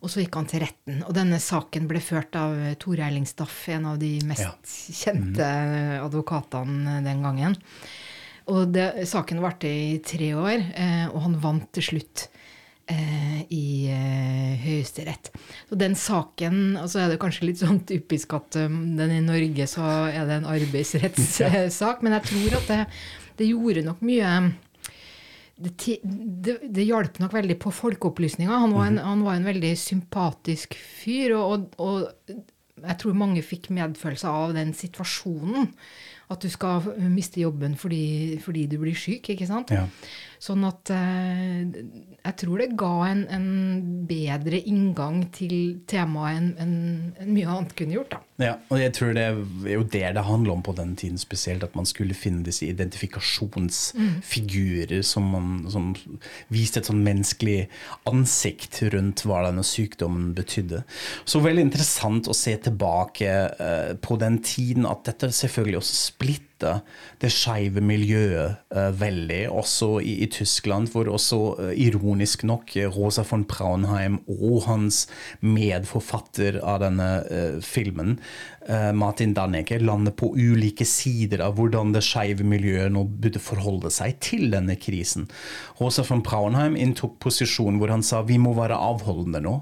Og 0.00 0.08
så 0.08 0.22
gikk 0.22 0.36
han 0.38 0.46
til 0.48 0.62
retten. 0.64 1.02
Og 1.04 1.12
denne 1.16 1.36
saken 1.42 1.88
ble 1.90 2.00
ført 2.00 2.36
av 2.40 2.54
Tore 2.80 3.04
Eilingstaff, 3.04 3.56
en 3.74 3.90
av 3.92 3.98
de 4.00 4.14
mest 4.24 4.46
Ja. 4.46 4.54
kjente 4.96 5.48
advokatene 6.00 7.02
den 7.04 7.20
gangen. 7.22 7.56
Og 8.50 8.72
det, 8.72 9.06
saken 9.06 9.42
varte 9.44 9.68
i 9.68 9.98
tre 10.02 10.32
år, 10.34 10.62
eh, 10.74 11.06
og 11.12 11.20
han 11.26 11.36
vant 11.42 11.68
til 11.76 11.84
slutt 11.90 12.24
eh, 12.90 13.44
i 13.52 13.86
eh, 13.92 14.56
Høyesterett. 14.64 15.30
Så 15.68 15.78
den 15.78 15.94
saken 15.94 16.76
altså 16.80 17.04
er 17.04 17.12
det 17.12 17.20
kanskje 17.22 17.46
litt 17.50 17.60
sånn 17.60 17.82
typisk 17.86 18.32
at 18.40 18.56
um, 18.64 18.96
den 18.98 19.12
i 19.14 19.20
Norge 19.22 19.68
så 19.70 19.84
er 20.08 20.24
det 20.26 20.40
en 20.40 20.48
arbeidsrettssak, 20.50 22.00
men 22.02 22.16
jeg 22.18 22.26
tror 22.32 22.58
at 22.58 22.72
det, 22.72 22.80
det 23.38 23.52
gjorde 23.52 23.86
nok 23.86 24.02
mye 24.02 24.34
det, 25.60 25.98
det, 26.04 26.54
det 26.72 26.86
hjalp 26.88 27.18
nok 27.20 27.34
veldig 27.36 27.58
på 27.60 27.72
folkeopplysninga. 27.74 28.60
Han, 28.64 28.72
var 28.76 28.86
en- 28.88 29.02
han 29.04 29.24
var 29.26 29.34
en 29.36 29.44
veldig 29.44 29.74
sympatisk 29.78 30.74
fyr, 30.80 31.34
og, 31.36 31.68
og, 31.78 32.06
og 32.30 32.86
jeg 32.86 32.96
tror 33.02 33.18
mange 33.20 33.42
fikk 33.44 33.68
medfølelse 33.76 34.28
av 34.30 34.54
den 34.56 34.72
situasjonen. 34.76 35.68
At 36.30 36.40
du 36.40 36.48
skal 36.48 36.84
miste 37.10 37.40
jobben 37.42 37.72
fordi, 37.76 38.38
fordi 38.40 38.66
du 38.70 38.76
blir 38.78 38.94
syk, 38.96 39.32
ikke 39.34 39.48
sant? 39.50 39.72
Ja. 39.74 39.84
Sånn 40.40 40.62
at 40.64 40.88
eh, 40.94 41.66
jeg 42.20 42.36
tror 42.40 42.60
det 42.62 42.76
ga 42.80 42.94
en, 43.10 43.26
en 43.28 43.48
bedre 44.08 44.56
inngang 44.56 45.28
til 45.36 45.84
temaet 45.90 46.38
enn 46.38 46.54
en, 46.64 46.72
en 47.20 47.34
mye 47.34 47.44
annet 47.44 47.74
kunne 47.76 47.92
gjort, 47.98 48.12
da. 48.14 48.20
Ja, 48.40 48.54
og 48.72 48.80
jeg 48.80 48.94
tror 48.96 49.12
det 49.16 49.24
er 49.26 49.34
jo 49.74 49.82
det 49.84 50.14
det 50.16 50.24
handler 50.24 50.52
om 50.54 50.62
på 50.64 50.72
den 50.78 50.96
tiden 50.96 51.18
spesielt, 51.20 51.64
at 51.66 51.76
man 51.76 51.86
skulle 51.88 52.14
finne 52.16 52.44
disse 52.46 52.64
identifikasjonsfigurer 52.70 55.02
som, 55.04 55.24
man, 55.34 55.48
som 55.68 55.94
viste 56.48 56.80
et 56.80 56.86
sånn 56.88 57.04
menneskelig 57.04 57.68
ansikt 58.08 58.82
rundt 58.94 59.24
hva 59.28 59.42
denne 59.50 59.64
sykdommen 59.66 60.34
betydde. 60.36 60.84
Så 61.28 61.40
veldig 61.44 61.62
interessant 61.68 62.28
å 62.32 62.34
se 62.36 62.56
tilbake 62.64 63.30
eh, 63.60 63.92
på 64.00 64.16
den 64.24 64.36
tiden 64.40 64.86
at 64.88 65.04
dette 65.10 65.26
selvfølgelig 65.36 65.78
også 65.82 65.96
splitta 66.60 66.80
det 67.20 67.30
skeive 67.32 67.80
miljøet 67.84 68.56
uh, 68.74 68.90
veldig, 68.96 69.48
også 69.50 70.00
i, 70.00 70.22
i 70.24 70.28
Tyskland, 70.30 70.88
hvor 70.92 71.08
også 71.08 71.38
uh, 71.58 71.72
ironisk 71.74 72.44
nok 72.44 72.76
eh, 72.76 72.88
Rosa 72.88 73.22
von 73.28 73.44
Braunheim 73.44 74.20
og 74.28 74.64
hans 74.66 75.06
medforfatter 75.40 76.60
av 76.62 76.80
denne 76.80 77.08
filmen, 77.62 78.18
Martin 78.94 79.32
Danneke, 79.34 79.78
lander 79.80 80.12
på 80.12 80.30
ulike 80.36 80.84
sider 80.86 81.40
av 81.42 81.56
hvordan 81.56 81.94
det 81.94 82.02
skeive 82.04 82.44
miljøet 82.46 82.92
nå 82.92 83.06
burde 83.08 83.40
forholde 83.42 83.90
seg 83.90 84.18
til 84.22 84.50
denne 84.52 84.76
krisen. 84.78 85.26
Rosa 85.80 86.04
von 86.06 86.22
Braunheim 86.22 86.76
inntok 86.78 87.18
posisjonen 87.24 87.80
hvor 87.80 87.92
han 87.92 88.04
sa 88.06 88.22
vi 88.28 88.38
må 88.38 88.52
være 88.58 88.78
avholdende 88.78 89.42
nå. 89.44 89.56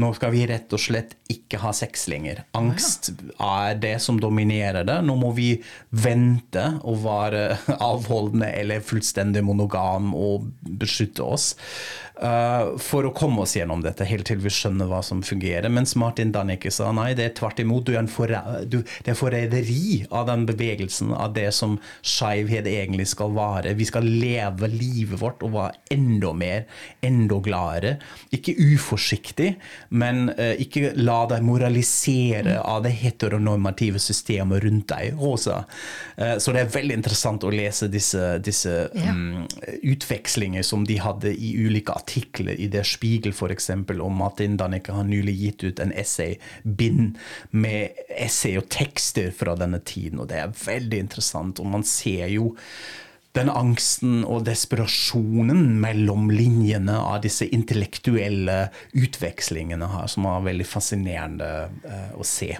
Nå 0.00 0.08
skal 0.16 0.32
vi 0.32 0.46
rett 0.48 0.72
og 0.72 0.80
slett 0.80 1.16
ikke 1.32 1.60
ha 1.60 1.72
sex 1.76 2.06
lenger. 2.08 2.44
Angst 2.56 3.10
er 3.36 3.76
det 3.80 3.98
som 4.00 4.20
dominerer 4.20 4.86
det. 4.88 4.98
Nå 5.04 5.16
må 5.20 5.32
vi 5.36 5.50
vente 5.90 6.64
og 6.80 7.02
være 7.04 7.42
avholdende 7.92 8.48
eller 8.56 8.84
fullstendig 8.84 9.44
monogam 9.44 10.14
og 10.16 10.48
beskytte 10.80 11.26
oss. 11.26 11.52
uh, 12.22 12.78
for 12.80 13.06
å 13.08 13.12
komme 13.16 13.42
oss 13.44 13.54
gjennom 13.56 13.82
dette, 13.84 14.06
helt 14.08 14.26
til 14.28 14.40
vi 14.42 14.52
skjønner 14.52 14.88
hva 14.90 15.00
som 15.04 15.22
fungerer. 15.26 15.68
Mens 15.72 15.94
Martin 15.98 16.32
Danicke 16.34 16.72
sa 16.72 16.90
nei, 16.94 17.10
det 17.18 17.26
er 17.26 17.36
tvert 17.38 17.60
imot. 17.62 17.88
Du 17.88 17.96
er 17.98 18.08
du, 18.68 18.80
det 18.80 19.12
er 19.12 19.18
forræderi 19.18 20.04
av 20.10 20.28
den 20.30 20.46
bevegelsen, 20.48 21.12
av 21.12 21.34
det 21.36 21.48
som 21.56 21.78
skeivhet 22.00 22.68
egentlig 22.70 23.08
skal 23.12 23.34
være. 23.36 23.74
Vi 23.78 23.88
skal 23.88 24.06
leve 24.08 24.70
livet 24.72 25.20
vårt 25.20 25.42
og 25.44 25.56
være 25.56 25.96
enda 25.96 26.32
mer, 26.36 26.66
enda 27.04 27.40
gladere. 27.44 27.96
Ikke 28.34 28.54
uforsiktig, 28.56 29.54
men 29.88 30.28
eh, 30.36 30.54
ikke 30.64 30.92
la 30.98 31.22
deg 31.30 31.44
moralisere 31.46 32.58
av 32.60 32.82
det 32.86 32.94
heteronormative 33.02 34.00
systemet 34.02 34.62
rundt 34.64 34.88
deg, 34.92 35.16
Rosa. 35.20 35.62
Eh, 36.16 36.36
så 36.42 36.54
det 36.54 36.64
er 36.64 36.72
veldig 36.74 36.96
interessant 37.00 37.44
å 37.44 37.52
lese 37.52 37.88
disse, 37.92 38.38
disse 38.44 38.72
Ja. 38.92 39.12
um, 39.12 39.46
utvekslinger 39.82 40.62
som 40.66 40.84
de 40.88 40.96
hadde 41.02 41.32
i 41.34 41.52
ulike 41.66 41.92
artikler 41.94 42.58
i 42.58 42.68
Der 42.72 42.86
Spiegel 42.86 43.32
f.eks. 43.32 43.70
om 43.72 44.16
Martin 44.18 44.56
Danneke 44.60 44.92
har 44.96 45.04
nylig 45.08 45.36
gitt 45.40 45.64
ut 45.64 45.80
en 45.82 45.92
essay-bind 45.92 47.18
med 47.50 48.02
essay 48.16 48.56
og 48.60 48.68
tekster 48.72 49.30
fra 49.34 49.56
denne 49.58 49.80
tiden, 49.84 50.20
og 50.22 50.28
det 50.32 50.40
er 50.42 50.56
veldig 50.64 50.98
interessant. 51.06 51.60
Og 51.60 51.66
man 51.72 51.84
ser 51.86 52.26
jo 52.32 52.52
den 53.32 53.48
angsten 53.48 54.24
og 54.28 54.42
desperasjonen 54.44 55.78
mellom 55.80 56.28
linjene 56.30 56.98
av 57.00 57.22
disse 57.24 57.46
intellektuelle 57.48 58.66
utvekslingene 58.92 59.88
her, 59.94 60.10
som 60.12 60.26
er 60.28 60.44
veldig 60.50 60.66
fascinerende 60.68 61.48
eh, 61.88 62.10
å 62.12 62.26
se. 62.28 62.50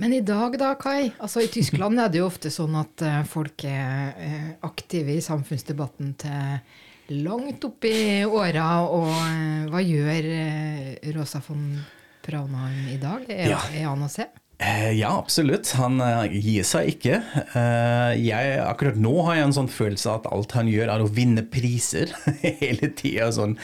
Men 0.00 0.14
i 0.16 0.22
dag 0.24 0.54
da, 0.56 0.70
Kai? 0.80 1.10
Altså 1.20 1.42
I 1.44 1.50
Tyskland 1.52 2.00
er 2.00 2.08
det 2.08 2.22
jo 2.22 2.28
ofte 2.30 2.48
sånn 2.52 2.78
at 2.80 3.02
eh, 3.04 3.18
folk 3.28 3.66
er 3.68 4.14
eh, 4.16 4.46
aktive 4.64 5.12
i 5.18 5.20
samfunnsdebatten 5.24 6.14
til 6.22 7.18
langt 7.26 7.64
opp 7.68 7.84
i 7.84 8.22
åra. 8.24 8.68
Og 8.88 9.10
eh, 9.12 9.66
hva 9.68 9.82
gjør 9.84 10.30
Rosa 11.18 11.42
von 11.44 11.66
Braunheim 12.24 12.88
i 12.94 13.00
dag? 13.02 13.28
Er, 13.28 13.50
Ja. 13.52 13.60
er 13.74 13.90
han 13.90 14.06
å 14.06 14.08
se? 14.08 14.24
Eh, 14.60 14.90
Ja, 15.00 15.14
absolutt. 15.18 15.70
Han 15.78 16.00
eh, 16.04 16.34
gir 16.36 16.64
seg 16.68 16.90
ikke. 16.92 17.20
Eh, 17.56 18.10
Jeg, 18.20 18.58
akkurat 18.60 18.98
nå 19.00 19.12
har 19.24 19.38
jeg 19.38 19.46
en 19.46 19.54
sånn 19.56 19.70
følelse 19.72 20.12
at 20.18 20.26
alt 20.28 20.52
han 20.52 20.68
gjør, 20.68 20.90
er 20.92 21.04
å 21.04 21.08
vinne 21.08 21.44
priser 21.48 22.12
hele 22.42 22.90
tida. 22.98 23.30
Sånn 23.32 23.54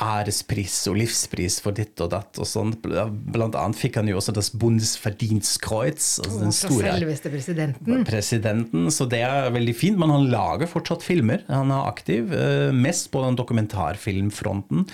ærespris 0.00 0.78
og 0.88 0.96
livspris 1.02 1.58
for 1.64 1.76
ditt 1.76 2.00
og 2.00 2.08
datt 2.14 2.40
og 2.40 2.48
sånn. 2.48 2.72
Blant 2.80 3.58
annet 3.58 3.76
fikk 3.80 3.98
han 4.00 4.08
jo 4.08 4.16
også 4.20 4.32
das 4.36 4.48
Bundesverdienstkreuz. 4.56 6.08
Altså 6.24 6.40
den 6.40 6.54
fra 6.54 6.70
store 6.70 6.94
selveste 6.96 7.32
presidenten. 7.34 8.00
presidenten, 8.08 8.88
så 8.94 9.08
det 9.12 9.20
er 9.26 9.50
veldig 9.54 9.76
fint. 9.76 10.00
Men 10.00 10.14
han 10.14 10.28
lager 10.32 10.70
fortsatt 10.72 11.04
filmer. 11.04 11.44
Han 11.52 11.74
er 11.74 11.90
aktiv, 11.90 12.32
mest 12.76 13.10
på 13.12 13.26
den 13.26 13.36
dokumentarfilmfronten. 13.38 14.86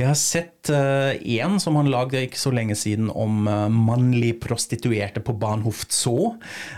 Jeg 0.00 0.10
har 0.10 0.18
sett 0.18 0.72
én 0.74 1.58
som 1.60 1.76
han 1.78 1.90
lagde 1.92 2.24
ikke 2.26 2.40
så 2.40 2.50
lenge 2.54 2.74
siden, 2.78 3.10
om 3.12 3.44
mannlig 3.84 4.34
prostituerte 4.42 5.03
på 5.12 5.34
Bahnhof 5.38 5.84
Zoo. 5.92 6.34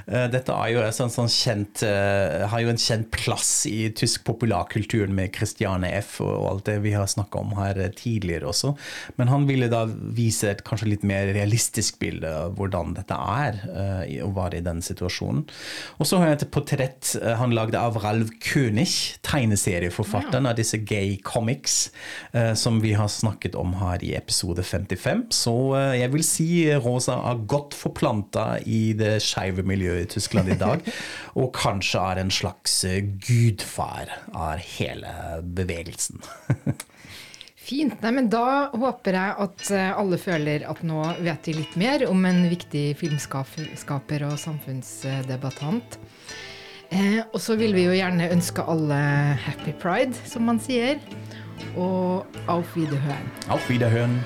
Eh, 0.06 0.26
Dette 0.32 0.54
jo 0.72 0.82
en 0.82 0.94
sånn, 0.94 1.12
sånn 1.12 1.30
kjent, 1.30 1.82
eh, 1.86 2.46
har 2.50 2.62
jo 2.62 2.70
en 2.72 2.80
kjent 2.80 3.10
plass 3.14 3.66
i 3.70 3.90
tysk 3.96 4.24
populærkulturen 4.26 5.14
med 5.14 5.34
Christiane 5.34 5.90
F. 6.00 6.20
og 6.20 6.50
alt 6.50 6.64
det 6.66 6.78
vi 6.82 6.92
har 6.92 7.06
snakka 7.06 7.38
om 7.40 7.54
her 7.58 7.78
eh, 7.78 7.92
tidligere 7.94 8.50
også. 8.50 8.74
Men 9.16 9.28
han 9.28 9.46
ville 9.46 9.68
da 9.68 9.84
vise 9.86 10.50
et 10.50 10.64
kanskje 10.66 10.90
litt 10.90 11.04
mer 11.06 11.32
realistisk 11.36 11.98
bilde 12.02 12.30
av 12.30 12.56
hvordan 12.56 12.94
dette 12.96 13.14
er 13.16 13.60
å 14.24 14.30
være 14.34 14.58
i 14.58 14.64
den 14.64 14.80
situasjonen. 14.82 15.44
Og 16.00 16.06
så 16.08 16.18
har 16.18 16.30
jeg 16.30 16.40
et 16.40 16.50
portrett 16.54 17.12
han 17.38 17.54
lagde 17.54 17.78
av 17.78 17.98
Ralf 18.02 18.30
König, 18.42 18.88
tegneserieforfatteren 19.26 20.48
av 20.48 20.56
disse 20.58 20.78
gay 20.78 21.16
comics, 21.24 21.90
som 22.58 22.80
vi 22.82 22.94
har 22.96 23.08
snakket 23.12 23.56
om 23.58 23.74
her 23.80 24.02
i 24.04 24.14
episode 24.18 24.64
55. 24.64 25.26
Så 25.34 25.54
jeg 25.98 26.12
vil 26.12 26.24
si 26.26 26.48
Rosa 26.82 27.18
er 27.30 27.44
godt 27.50 27.76
forplanta 27.76 28.15
i 28.66 28.92
det 28.98 29.18
skeive 29.24 29.64
miljøet 29.66 30.06
i 30.06 30.10
Tyskland 30.16 30.52
i 30.52 30.58
dag, 30.60 30.82
og 31.40 31.52
kanskje 31.56 32.02
er 32.02 32.22
en 32.22 32.32
slags 32.32 32.82
eh, 32.88 33.00
gudfar 33.02 34.12
av 34.32 34.62
hele 34.78 35.40
bevegelsen. 35.42 36.22
Fint. 37.66 37.98
Nei, 37.98 38.12
men 38.14 38.28
Da 38.30 38.70
håper 38.78 39.16
jeg 39.18 39.36
at 39.42 39.70
eh, 39.74 39.90
alle 39.90 40.18
føler 40.22 40.66
at 40.70 40.84
nå 40.86 41.02
vet 41.26 41.48
vi 41.50 41.56
litt 41.56 41.74
mer 41.80 42.04
om 42.06 42.22
en 42.28 42.44
viktig 42.50 42.84
filmskaper 43.00 44.26
og 44.28 44.36
samfunnsdebattant. 44.38 45.98
Eh, 46.94 47.22
og 47.32 47.40
så 47.42 47.56
vil 47.58 47.74
vi 47.74 47.88
jo 47.88 47.96
gjerne 47.96 48.30
ønske 48.30 48.62
alle 48.62 49.00
happy 49.48 49.74
pride, 49.82 50.14
som 50.30 50.46
man 50.46 50.62
sier. 50.62 51.02
Og 51.74 52.26
auf 52.46 52.76
Wiederhören. 52.76 53.26
Auf 53.50 53.66
Wiederhören. 53.68 54.20